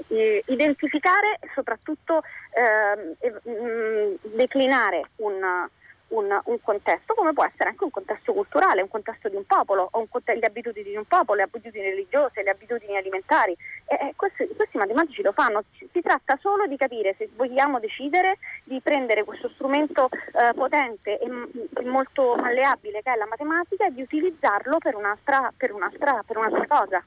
di 0.07 0.43
identificare 0.47 1.37
e 1.39 1.49
soprattutto 1.53 2.21
eh, 2.51 4.17
declinare 4.33 5.09
un, 5.17 5.67
un, 6.09 6.39
un, 6.45 6.61
contesto, 6.61 7.13
come 7.13 7.33
può 7.33 7.43
essere 7.43 7.69
anche 7.69 7.83
un 7.83 7.91
contesto 7.91 8.31
culturale, 8.33 8.81
un 8.81 8.89
contesto 8.89 9.27
di 9.27 9.35
un 9.35 9.43
popolo, 9.45 9.89
o 9.91 9.99
un, 9.99 10.07
le 10.23 10.45
abitudini 10.45 10.89
di 10.89 10.95
un 10.95 11.05
popolo, 11.05 11.37
le 11.37 11.43
abitudini 11.43 11.83
religiose, 11.83 12.43
le 12.43 12.49
abitudini 12.49 12.95
alimentari. 12.95 13.55
E, 13.85 13.95
e 13.95 14.13
questi, 14.15 14.47
questi, 14.55 14.77
matematici 14.77 15.21
lo 15.21 15.31
fanno. 15.31 15.63
Si 15.77 16.01
tratta 16.01 16.37
solo 16.41 16.65
di 16.67 16.77
capire 16.77 17.13
se 17.13 17.29
vogliamo 17.35 17.79
decidere 17.79 18.37
di 18.63 18.79
prendere 18.81 19.23
questo 19.23 19.49
strumento 19.49 20.09
eh, 20.09 20.53
potente 20.53 21.19
e, 21.19 21.25
e, 21.25 21.85
molto 21.85 22.35
malleabile 22.35 23.01
che 23.01 23.13
è 23.13 23.15
la 23.15 23.27
matematica 23.27 23.87
e 23.87 23.93
di 23.93 24.01
utilizzarlo 24.01 24.77
per 24.77 24.95
un'altra, 24.95 25.51
per 25.55 25.73
un'altra, 25.73 26.23
per 26.25 26.37
un'altra 26.37 26.67
cosa. 26.67 27.03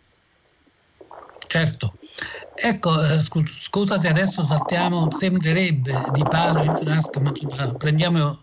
Certo, 1.51 1.95
ecco, 2.55 3.03
eh, 3.03 3.19
scusa 3.19 3.99
se 3.99 4.07
adesso 4.07 4.45
saltiamo, 4.45 5.11
sembrerebbe 5.11 6.01
di 6.13 6.23
palo 6.23 6.63
in 6.63 6.77
frasca, 6.77 7.21
ma 7.21 7.33
prendiamo 7.77 8.39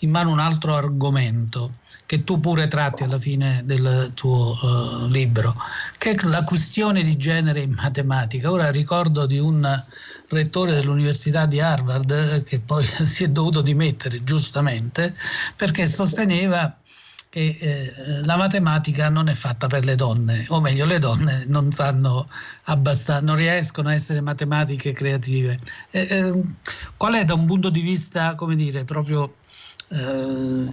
in 0.00 0.10
mano 0.10 0.30
un 0.30 0.40
altro 0.40 0.74
argomento 0.74 1.72
che 2.04 2.22
tu 2.22 2.38
pure 2.38 2.68
tratti 2.68 3.04
alla 3.04 3.18
fine 3.18 3.62
del 3.64 4.12
tuo 4.12 4.58
uh, 4.60 5.06
libro, 5.06 5.56
che 5.96 6.10
è 6.10 6.16
la 6.24 6.44
questione 6.44 7.02
di 7.02 7.16
genere 7.16 7.60
in 7.62 7.72
matematica. 7.72 8.50
Ora 8.50 8.70
ricordo 8.70 9.24
di 9.24 9.38
un 9.38 9.66
rettore 10.28 10.74
dell'Università 10.74 11.46
di 11.46 11.60
Harvard 11.60 12.10
eh, 12.10 12.42
che 12.42 12.60
poi 12.60 12.86
si 13.04 13.24
è 13.24 13.28
dovuto 13.28 13.62
dimettere 13.62 14.22
giustamente 14.22 15.14
perché 15.56 15.86
sosteneva 15.86 16.76
che 17.30 17.56
eh, 17.60 18.24
la 18.24 18.36
matematica 18.36 19.08
non 19.08 19.28
è 19.28 19.34
fatta 19.34 19.68
per 19.68 19.84
le 19.84 19.94
donne, 19.94 20.46
o 20.48 20.60
meglio 20.60 20.84
le 20.84 20.98
donne 20.98 21.44
non 21.46 21.70
sanno 21.70 22.28
abbastanza, 22.64 23.22
non 23.24 23.36
riescono 23.36 23.88
a 23.88 23.94
essere 23.94 24.20
matematiche 24.20 24.92
creative. 24.92 25.56
Eh, 25.92 26.00
eh, 26.10 26.42
qual 26.96 27.14
è 27.14 27.24
da 27.24 27.34
un 27.34 27.46
punto 27.46 27.70
di 27.70 27.82
vista, 27.82 28.34
come 28.34 28.56
dire, 28.56 28.82
proprio 28.84 29.34
eh, 29.90 30.68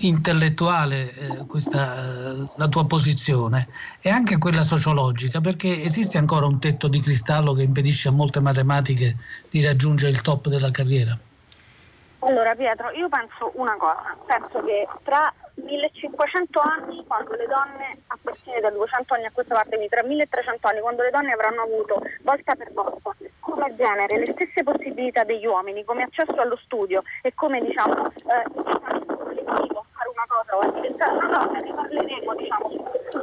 intellettuale 0.00 1.14
eh, 1.14 1.46
questa, 1.46 2.46
la 2.56 2.68
tua 2.68 2.84
posizione 2.84 3.66
e 4.02 4.10
anche 4.10 4.36
quella 4.36 4.64
sociologica, 4.64 5.40
perché 5.40 5.82
esiste 5.82 6.18
ancora 6.18 6.44
un 6.44 6.60
tetto 6.60 6.88
di 6.88 7.00
cristallo 7.00 7.54
che 7.54 7.62
impedisce 7.62 8.08
a 8.08 8.12
molte 8.12 8.40
matematiche 8.40 9.16
di 9.48 9.64
raggiungere 9.64 10.12
il 10.12 10.20
top 10.20 10.48
della 10.48 10.70
carriera? 10.70 11.18
Allora 12.18 12.54
Pietro, 12.54 12.90
io 12.90 13.08
penso 13.08 13.52
una 13.54 13.76
cosa, 13.78 14.14
penso 14.26 14.60
che 14.62 14.86
tra 15.02 15.32
1500 15.56 16.60
anni, 16.60 17.04
quando 17.06 17.34
le 17.34 17.46
donne, 17.46 17.98
a 18.08 18.18
partire 18.20 18.60
da 18.60 18.70
200 18.70 19.14
anni 19.14 19.24
a 19.26 19.30
questa 19.32 19.54
parte, 19.54 19.78
tra 19.88 20.02
1300 20.02 20.66
anni, 20.68 20.80
quando 20.80 21.02
le 21.02 21.10
donne 21.10 21.32
avranno 21.32 21.62
avuto 21.62 22.00
volta 22.22 22.54
per 22.54 22.72
volta, 22.72 23.14
come 23.40 23.74
genere, 23.76 24.18
le 24.18 24.26
stesse 24.26 24.62
possibilità 24.62 25.24
degli 25.24 25.46
uomini, 25.46 25.84
come 25.84 26.02
accesso 26.02 26.40
allo 26.40 26.56
studio 26.56 27.02
e 27.22 27.32
come 27.34 27.60
diciamo, 27.60 27.94
eh, 27.96 28.44
fare 29.96 30.10
una 30.10 30.26
cosa 30.28 30.56
o 30.56 30.70
diventare 30.72 31.16
una 31.16 31.38
cosa, 31.38 31.64
ne 31.64 31.72
parleremo 31.72 32.34
diciamo, 32.34 32.68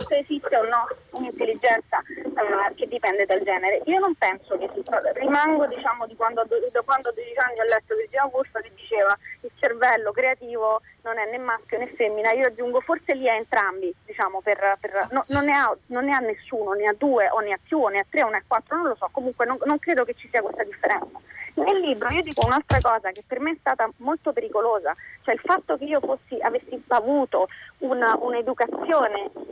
se 0.03 0.19
esiste 0.19 0.55
o 0.57 0.63
no 0.63 0.87
un'intelligenza 1.17 2.01
eh, 2.07 2.75
che 2.75 2.87
dipende 2.87 3.25
dal 3.25 3.41
genere. 3.41 3.81
Io 3.85 3.99
non 3.99 4.15
penso 4.15 4.57
che 4.57 4.65
esista, 4.65 4.97
rimango 5.13 5.65
diciamo, 5.67 6.05
di 6.05 6.15
quando, 6.15 6.43
da 6.45 6.81
quando 6.81 7.09
a 7.09 7.13
12 7.13 7.33
anni 7.37 7.59
ho 7.59 7.63
letto 7.63 7.95
Virginia 7.95 8.29
Woolf 8.31 8.51
che 8.51 8.71
diceva 8.75 9.17
il 9.41 9.51
cervello 9.59 10.11
creativo 10.11 10.81
non 11.03 11.17
è 11.19 11.29
né 11.29 11.37
maschio 11.37 11.77
né 11.77 11.87
femmina, 11.87 12.31
io 12.31 12.47
aggiungo 12.47 12.79
forse 12.79 13.13
li 13.13 13.29
ha 13.29 13.35
entrambi, 13.35 13.93
diciamo, 14.05 14.39
per, 14.41 14.77
per, 14.79 15.07
no, 15.11 15.23
non, 15.29 15.45
ne 15.45 15.53
ha, 15.53 15.75
non, 15.87 16.05
ne 16.05 16.15
ha, 16.15 16.19
nessuno, 16.19 16.71
ne 16.73 16.87
ha 16.87 16.95
due 16.97 17.29
o 17.29 17.39
ne 17.39 17.53
ha 17.53 17.59
più 17.61 17.79
o 17.79 17.89
ne 17.89 17.99
ha 17.99 18.05
tre 18.09 18.23
o 18.23 18.29
ne 18.29 18.37
ha 18.37 18.43
quattro, 18.47 18.77
non 18.77 18.87
lo 18.87 18.95
so, 18.95 19.09
comunque 19.11 19.45
non, 19.45 19.57
non 19.65 19.79
credo 19.79 20.05
che 20.05 20.13
ci 20.13 20.29
sia 20.29 20.41
questa 20.41 20.63
differenza. 20.63 21.19
Nel 21.55 21.79
libro 21.81 22.09
io 22.09 22.23
dico 22.23 22.43
un'altra 22.43 22.81
cosa 22.81 23.11
che 23.11 23.23
per 23.25 23.39
me 23.39 23.51
è 23.51 23.55
stata 23.55 23.87
molto 23.97 24.33
pericolosa, 24.33 24.95
cioè 25.21 25.35
il 25.35 25.41
fatto 25.41 25.77
che 25.77 25.85
io 25.85 25.99
fossi, 25.99 26.37
avessi 26.41 26.81
avuto 26.87 27.47
una, 27.79 28.17
un'educazione 28.19 29.29
di 29.33 29.43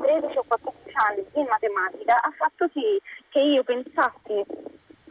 13 0.00 0.38
o 0.38 0.44
14 0.46 0.92
anni 0.94 1.26
in 1.34 1.46
matematica 1.48 2.20
ha 2.22 2.32
fatto 2.36 2.68
sì 2.72 3.00
che 3.28 3.40
io 3.40 3.62
pensassi 3.64 4.44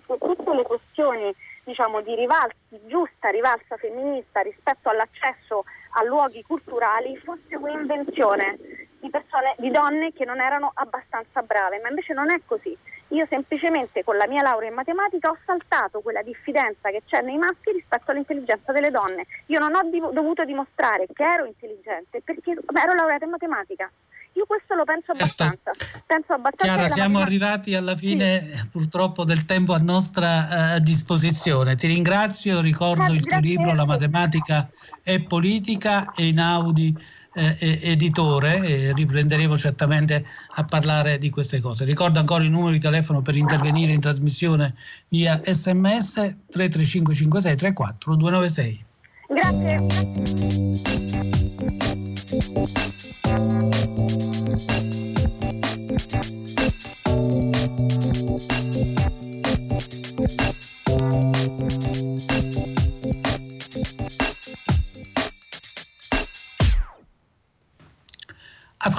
che 0.05 0.17
tutte 0.17 0.53
le 0.53 0.63
questioni 0.63 1.33
diciamo, 1.63 2.01
di 2.01 2.15
rivalsa, 2.15 2.55
giusta 2.87 3.29
rivalsa 3.29 3.77
femminista 3.77 4.41
rispetto 4.41 4.89
all'accesso 4.89 5.63
a 5.93 6.03
luoghi 6.03 6.41
culturali 6.43 7.17
fosse 7.17 7.55
un'invenzione 7.55 8.57
di, 8.99 9.09
persone, 9.09 9.55
di 9.57 9.69
donne 9.69 10.11
che 10.13 10.25
non 10.25 10.39
erano 10.39 10.71
abbastanza 10.73 11.41
brave, 11.41 11.79
ma 11.79 11.89
invece 11.89 12.13
non 12.13 12.31
è 12.31 12.39
così. 12.45 12.75
Io 13.11 13.25
semplicemente 13.29 14.03
con 14.03 14.15
la 14.15 14.27
mia 14.27 14.41
laurea 14.41 14.69
in 14.69 14.75
matematica 14.75 15.29
ho 15.29 15.37
saltato 15.43 15.99
quella 15.99 16.21
diffidenza 16.21 16.89
che 16.89 17.03
c'è 17.05 17.21
nei 17.21 17.37
maschi 17.37 17.71
rispetto 17.73 18.11
all'intelligenza 18.11 18.71
delle 18.71 18.89
donne. 18.89 19.25
Io 19.47 19.59
non 19.59 19.75
ho 19.75 19.83
div- 19.89 20.11
dovuto 20.11 20.45
dimostrare 20.45 21.07
che 21.11 21.23
ero 21.23 21.45
intelligente 21.45 22.21
perché 22.23 22.51
ero 22.51 22.93
laureata 22.93 23.25
in 23.25 23.31
matematica. 23.31 23.91
Io 24.33 24.45
questo 24.45 24.75
lo 24.75 24.85
penso 24.85 25.13
certo. 25.13 25.43
abbastanza. 25.43 25.71
Penso 26.05 26.33
abbastanza 26.33 26.73
Chiara, 26.73 26.87
siamo 26.87 27.19
matematica... 27.19 27.45
arrivati 27.45 27.75
alla 27.75 27.95
fine 27.97 28.49
sì. 28.55 28.69
purtroppo 28.69 29.25
del 29.25 29.43
tempo 29.43 29.73
a 29.73 29.79
nostra 29.79 30.75
uh, 30.75 30.79
disposizione. 30.79 31.75
Ti 31.75 31.87
ringrazio, 31.87 32.61
ricordo 32.61 33.03
grazie, 33.03 33.17
il 33.17 33.25
tuo 33.25 33.39
libro 33.39 33.73
La 33.73 33.85
matematica 33.85 34.69
è 35.03 35.21
politica 35.21 36.11
e 36.15 36.27
in 36.27 36.39
Audi 36.39 36.95
eh, 37.33 37.79
editore 37.81 38.61
e 38.65 38.93
riprenderemo 38.93 39.57
certamente 39.57 40.25
a 40.55 40.63
parlare 40.63 41.17
di 41.17 41.29
queste 41.29 41.59
cose. 41.59 41.85
Ricordo 41.85 42.19
ancora 42.19 42.43
il 42.43 42.49
numero 42.49 42.71
di 42.71 42.79
telefono 42.79 43.21
per 43.21 43.35
intervenire 43.35 43.93
in 43.93 43.99
trasmissione 43.99 44.75
via 45.09 45.39
sms 45.43 46.13
335 46.49 47.15
56 47.15 47.55
34 47.55 48.15
296. 48.15 48.85
Grazie. 49.27 49.79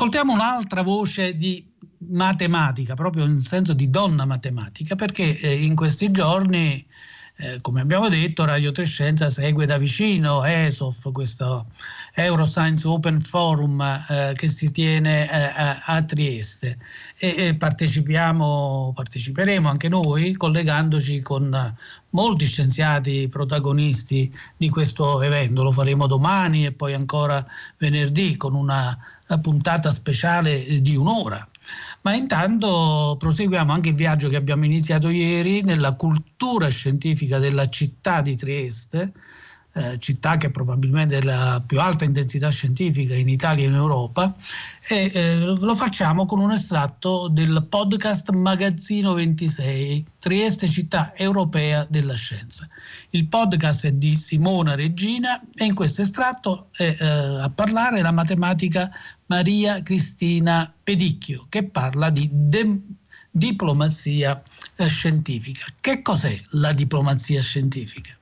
Ascoltiamo 0.03 0.33
un'altra 0.33 0.83
voce 0.83 1.37
di 1.37 1.65
matematica, 2.09 2.95
proprio 2.95 3.25
nel 3.25 3.47
senso 3.47 3.73
di 3.73 3.89
donna 3.89 4.25
matematica, 4.25 4.97
perché 4.97 5.39
eh, 5.39 5.63
in 5.63 5.77
questi 5.77 6.11
giorni, 6.11 6.85
eh, 7.37 7.61
come 7.61 7.83
abbiamo 7.83 8.09
detto, 8.09 8.45
Radio 8.45 8.73
Trescenza 8.73 9.31
segue 9.31 9.65
da 9.65 9.79
vicino 9.79 10.43
ESOF, 10.43 11.13
questo 11.13 11.67
Euroscience 12.15 12.89
Open 12.89 13.21
Forum 13.21 13.81
eh, 13.81 14.33
che 14.35 14.49
si 14.49 14.73
tiene 14.73 15.31
eh, 15.31 15.37
a, 15.37 15.83
a, 15.85 16.03
Trieste 16.03 16.79
e, 17.17 17.35
e 17.37 17.55
parteciperemo 17.55 18.65
anche 19.69 19.89
noi 19.89 20.33
collegandoci 20.33 21.21
con 21.21 21.77
molti 22.11 22.45
scienziati 22.45 23.29
protagonisti 23.29 24.37
di 24.57 24.69
questo 24.69 25.23
evento. 25.23 25.63
Lo 25.63 25.71
faremo 25.71 26.09
domani 26.09 26.67
e 26.67 26.73
poi 26.73 26.93
ancora 26.93 27.47
venerdì 27.79 28.37
con 28.37 28.57
una 28.57 28.99
puntata 29.39 29.91
speciale 29.91 30.65
eh, 30.65 30.81
di 30.83 30.97
un'ora. 30.97 31.47
Ma 32.03 32.15
intanto 32.15 33.17
proseguiamo 33.19 33.73
anche 33.73 33.91
il 33.91 33.95
viaggio 33.95 34.29
che 34.29 34.37
abbiamo 34.37 34.65
iniziato 34.65 35.09
ieri 35.09 35.63
nella 35.63 35.95
cultura 35.95 36.69
scientifica 36.69 37.39
della 37.39 37.69
città 37.69 38.21
di 38.21 38.35
Trieste, 38.35 39.13
eh, 39.75 39.99
città 39.99 40.37
che 40.37 40.51
probabilmente 40.51 41.19
è 41.19 41.23
la 41.23 41.63
più 41.65 41.81
alta 41.81 42.05
intensità 42.05 42.51
scientifica 42.51 43.15
in 43.15 43.29
Italia 43.29 43.65
e 43.65 43.69
in 43.69 43.75
Europa, 43.75 44.35
e 44.89 45.11
eh, 45.15 45.37
lo 45.39 45.75
facciamo 45.75 46.27
con 46.27 46.41
un 46.41 46.53
estratto 46.53 47.29
del 47.29 47.67
podcast 47.69 48.31
Magazzino 48.31 49.15
26, 49.15 50.05
Trieste 50.19 50.69
città 50.69 51.15
europea 51.15 51.87
della 51.89 52.15
scienza. 52.15 52.69
Il 53.11 53.27
podcast 53.27 53.87
è 53.87 53.93
di 53.93 54.15
Simona 54.17 54.75
Regina 54.75 55.41
e 55.55 55.65
in 55.65 55.75
questo 55.75 56.03
estratto 56.03 56.69
è 56.73 56.97
eh, 56.99 57.05
a 57.41 57.51
parlare 57.51 58.03
la 58.03 58.13
matematica 58.13 58.91
Maria 59.27 59.83
Cristina 59.83 60.73
Pedicchio 60.83 61.47
che 61.49 61.65
parla 61.65 62.11
di 62.11 62.29
de- 62.31 62.81
diplomazia 63.31 64.41
eh, 64.77 64.87
scientifica. 64.87 65.67
Che 65.81 66.03
cos'è 66.03 66.37
la 66.51 66.73
diplomazia 66.73 67.41
scientifica? 67.41 68.15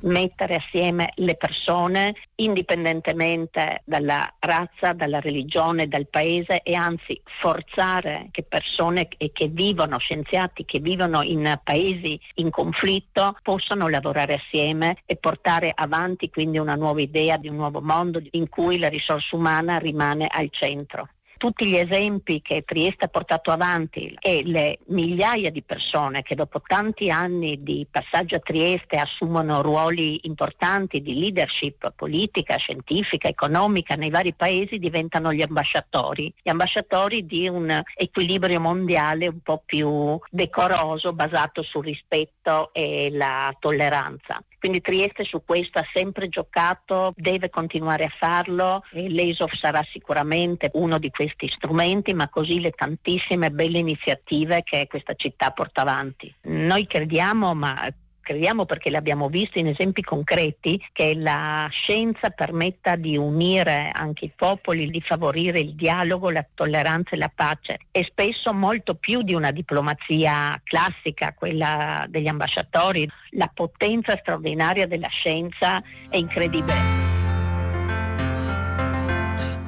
Mettere 0.00 0.56
assieme 0.56 1.10
le 1.16 1.36
persone 1.36 2.14
indipendentemente 2.36 3.82
dalla 3.84 4.32
razza, 4.38 4.92
dalla 4.92 5.20
religione, 5.20 5.88
dal 5.88 6.06
paese 6.08 6.62
e 6.62 6.74
anzi 6.74 7.20
forzare 7.24 8.28
che 8.30 8.42
persone 8.42 9.08
che 9.08 9.48
vivono, 9.48 9.98
scienziati 9.98 10.64
che 10.64 10.78
vivono 10.78 11.22
in 11.22 11.58
paesi 11.62 12.18
in 12.34 12.50
conflitto 12.50 13.36
possano 13.42 13.88
lavorare 13.88 14.34
assieme 14.34 14.96
e 15.06 15.16
portare 15.16 15.72
avanti 15.74 16.30
quindi 16.30 16.58
una 16.58 16.74
nuova 16.74 17.00
idea 17.00 17.36
di 17.36 17.48
un 17.48 17.56
nuovo 17.56 17.80
mondo 17.80 18.20
in 18.32 18.48
cui 18.48 18.78
la 18.78 18.88
risorsa 18.88 19.36
umana 19.36 19.78
rimane 19.78 20.26
al 20.30 20.48
centro 20.50 21.08
tutti 21.38 21.66
gli 21.66 21.76
esempi 21.76 22.42
che 22.42 22.64
Trieste 22.66 23.06
ha 23.06 23.08
portato 23.08 23.50
avanti 23.50 24.14
e 24.20 24.42
le 24.44 24.80
migliaia 24.88 25.50
di 25.50 25.62
persone 25.62 26.22
che 26.22 26.34
dopo 26.34 26.60
tanti 26.60 27.10
anni 27.10 27.62
di 27.62 27.86
passaggio 27.90 28.36
a 28.36 28.40
Trieste 28.40 28.98
assumono 28.98 29.62
ruoli 29.62 30.20
importanti 30.24 31.00
di 31.00 31.18
leadership 31.18 31.92
politica, 31.96 32.56
scientifica, 32.56 33.28
economica 33.28 33.94
nei 33.94 34.10
vari 34.10 34.34
paesi 34.34 34.78
diventano 34.78 35.32
gli 35.32 35.40
ambasciatori, 35.40 36.32
gli 36.42 36.50
ambasciatori 36.50 37.24
di 37.24 37.48
un 37.48 37.82
equilibrio 37.94 38.60
mondiale 38.60 39.28
un 39.28 39.40
po' 39.40 39.62
più 39.64 40.18
decoroso 40.30 41.14
basato 41.14 41.62
sul 41.62 41.84
rispetto 41.84 42.37
e 42.72 43.08
la 43.12 43.54
tolleranza. 43.58 44.42
Quindi 44.58 44.80
Trieste 44.80 45.24
su 45.24 45.44
questo 45.44 45.78
ha 45.78 45.86
sempre 45.92 46.28
giocato, 46.28 47.12
deve 47.14 47.48
continuare 47.48 48.04
a 48.04 48.08
farlo 48.08 48.82
l'ESOF 48.90 49.54
sarà 49.54 49.84
sicuramente 49.88 50.70
uno 50.74 50.98
di 50.98 51.10
questi 51.10 51.46
strumenti, 51.48 52.12
ma 52.12 52.28
così 52.28 52.60
le 52.60 52.72
tantissime 52.72 53.50
belle 53.50 53.78
iniziative 53.78 54.62
che 54.64 54.86
questa 54.88 55.14
città 55.14 55.52
porta 55.52 55.82
avanti. 55.82 56.34
Noi 56.42 56.86
crediamo, 56.86 57.54
ma 57.54 57.88
crediamo 58.28 58.66
perché 58.66 58.90
l'abbiamo 58.90 59.30
visto 59.30 59.58
in 59.58 59.68
esempi 59.68 60.02
concreti, 60.02 60.78
che 60.92 61.14
la 61.16 61.66
scienza 61.70 62.28
permetta 62.28 62.94
di 62.94 63.16
unire 63.16 63.90
anche 63.90 64.26
i 64.26 64.32
popoli, 64.36 64.90
di 64.90 65.00
favorire 65.00 65.60
il 65.60 65.74
dialogo, 65.74 66.28
la 66.28 66.46
tolleranza 66.54 67.12
e 67.12 67.16
la 67.16 67.32
pace 67.34 67.78
e 67.90 68.04
spesso 68.04 68.52
molto 68.52 68.96
più 68.96 69.22
di 69.22 69.32
una 69.32 69.50
diplomazia 69.50 70.60
classica, 70.62 71.32
quella 71.32 72.04
degli 72.06 72.28
ambasciatori. 72.28 73.08
La 73.30 73.50
potenza 73.52 74.14
straordinaria 74.18 74.86
della 74.86 75.08
scienza 75.08 75.82
è 76.10 76.18
incredibile. 76.18 77.07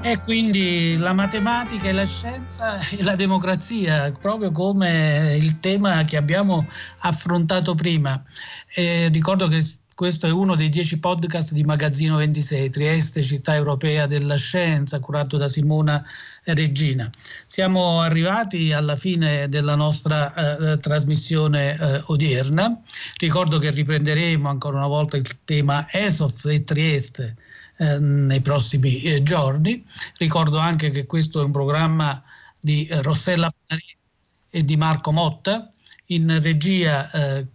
E 0.03 0.19
quindi 0.21 0.97
la 0.97 1.13
matematica 1.13 1.89
e 1.89 1.93
la 1.93 2.07
scienza 2.07 2.81
e 2.89 3.03
la 3.03 3.17
democrazia, 3.17 4.11
proprio 4.19 4.51
come 4.51 5.37
il 5.39 5.61
tema 5.61 6.05
che 6.05 6.17
abbiamo 6.17 6.67
affrontato 7.01 7.75
prima. 7.75 8.23
E 8.75 9.09
ricordo 9.09 9.47
che 9.47 9.63
questo 9.95 10.27
è 10.27 10.31
uno 10.31 10.55
dei 10.55 10.71
dieci 10.71 10.99
podcast 10.99 11.53
di 11.53 11.63
Magazzino 11.65 12.17
26, 12.17 12.71
Trieste, 12.71 13.23
città 13.23 13.55
europea 13.55 14.07
della 14.07 14.37
scienza, 14.37 14.99
curato 15.01 15.37
da 15.37 15.47
Simona 15.47 16.03
Regina. 16.45 17.11
Siamo 17.47 18.01
arrivati 18.01 18.73
alla 18.73 18.97
fine 18.97 19.51
della 19.51 19.75
nostra 19.75 20.33
eh, 20.33 20.79
trasmissione 20.79 21.77
eh, 21.79 22.03
odierna. 22.07 22.81
Ricordo 23.19 23.59
che 23.59 23.71
riprenderemo 23.71 24.49
ancora 24.49 24.79
una 24.79 24.87
volta 24.87 25.19
il 25.19 25.45
tema 25.45 25.87
ESOF 25.91 26.47
e 26.47 26.65
Trieste 26.65 27.37
eh, 27.81 27.99
nei 27.99 28.43
prossimi 28.43 29.01
eh, 29.01 29.23
giorni. 29.23 29.83
Ricordo 30.19 30.59
anche 30.59 30.91
che 30.91 31.07
questo 31.07 31.41
è 31.41 31.45
un 31.45 31.51
programma 31.51 32.23
di 32.61 32.85
eh, 32.85 33.01
Rossella 33.01 33.51
e 34.51 34.65
di 34.65 34.77
Marco 34.77 35.13
Motta, 35.13 35.67
in 36.07 36.43
regia 36.43 37.11
eh, 37.11 37.47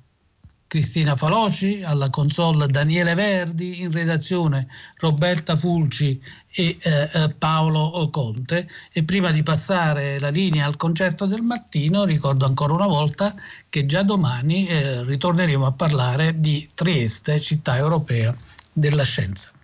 Cristina 0.66 1.16
Faloci, 1.16 1.84
alla 1.84 2.10
console 2.10 2.66
Daniele 2.66 3.14
Verdi, 3.14 3.82
in 3.82 3.92
redazione 3.92 4.68
Roberta 4.98 5.56
Fulci 5.56 6.20
e 6.50 6.76
eh, 6.82 7.10
eh, 7.14 7.30
Paolo 7.30 8.10
Conte. 8.10 8.68
E 8.92 9.04
prima 9.04 9.30
di 9.30 9.44
passare 9.44 10.18
la 10.18 10.30
linea 10.30 10.66
al 10.66 10.76
concerto 10.76 11.28
del 11.28 11.44
mattino, 11.44 12.04
ricordo 12.04 12.46
ancora 12.46 12.74
una 12.74 12.88
volta 12.88 13.36
che 13.70 13.86
già 13.86 14.02
domani 14.02 14.68
ritorneremo 15.04 15.68
a 15.68 15.72
parlare 15.72 16.40
di 16.40 16.68
Trieste, 16.74 17.40
città 17.40 17.78
europea 17.78 18.34
della 18.74 19.04
scienza. 19.04 19.55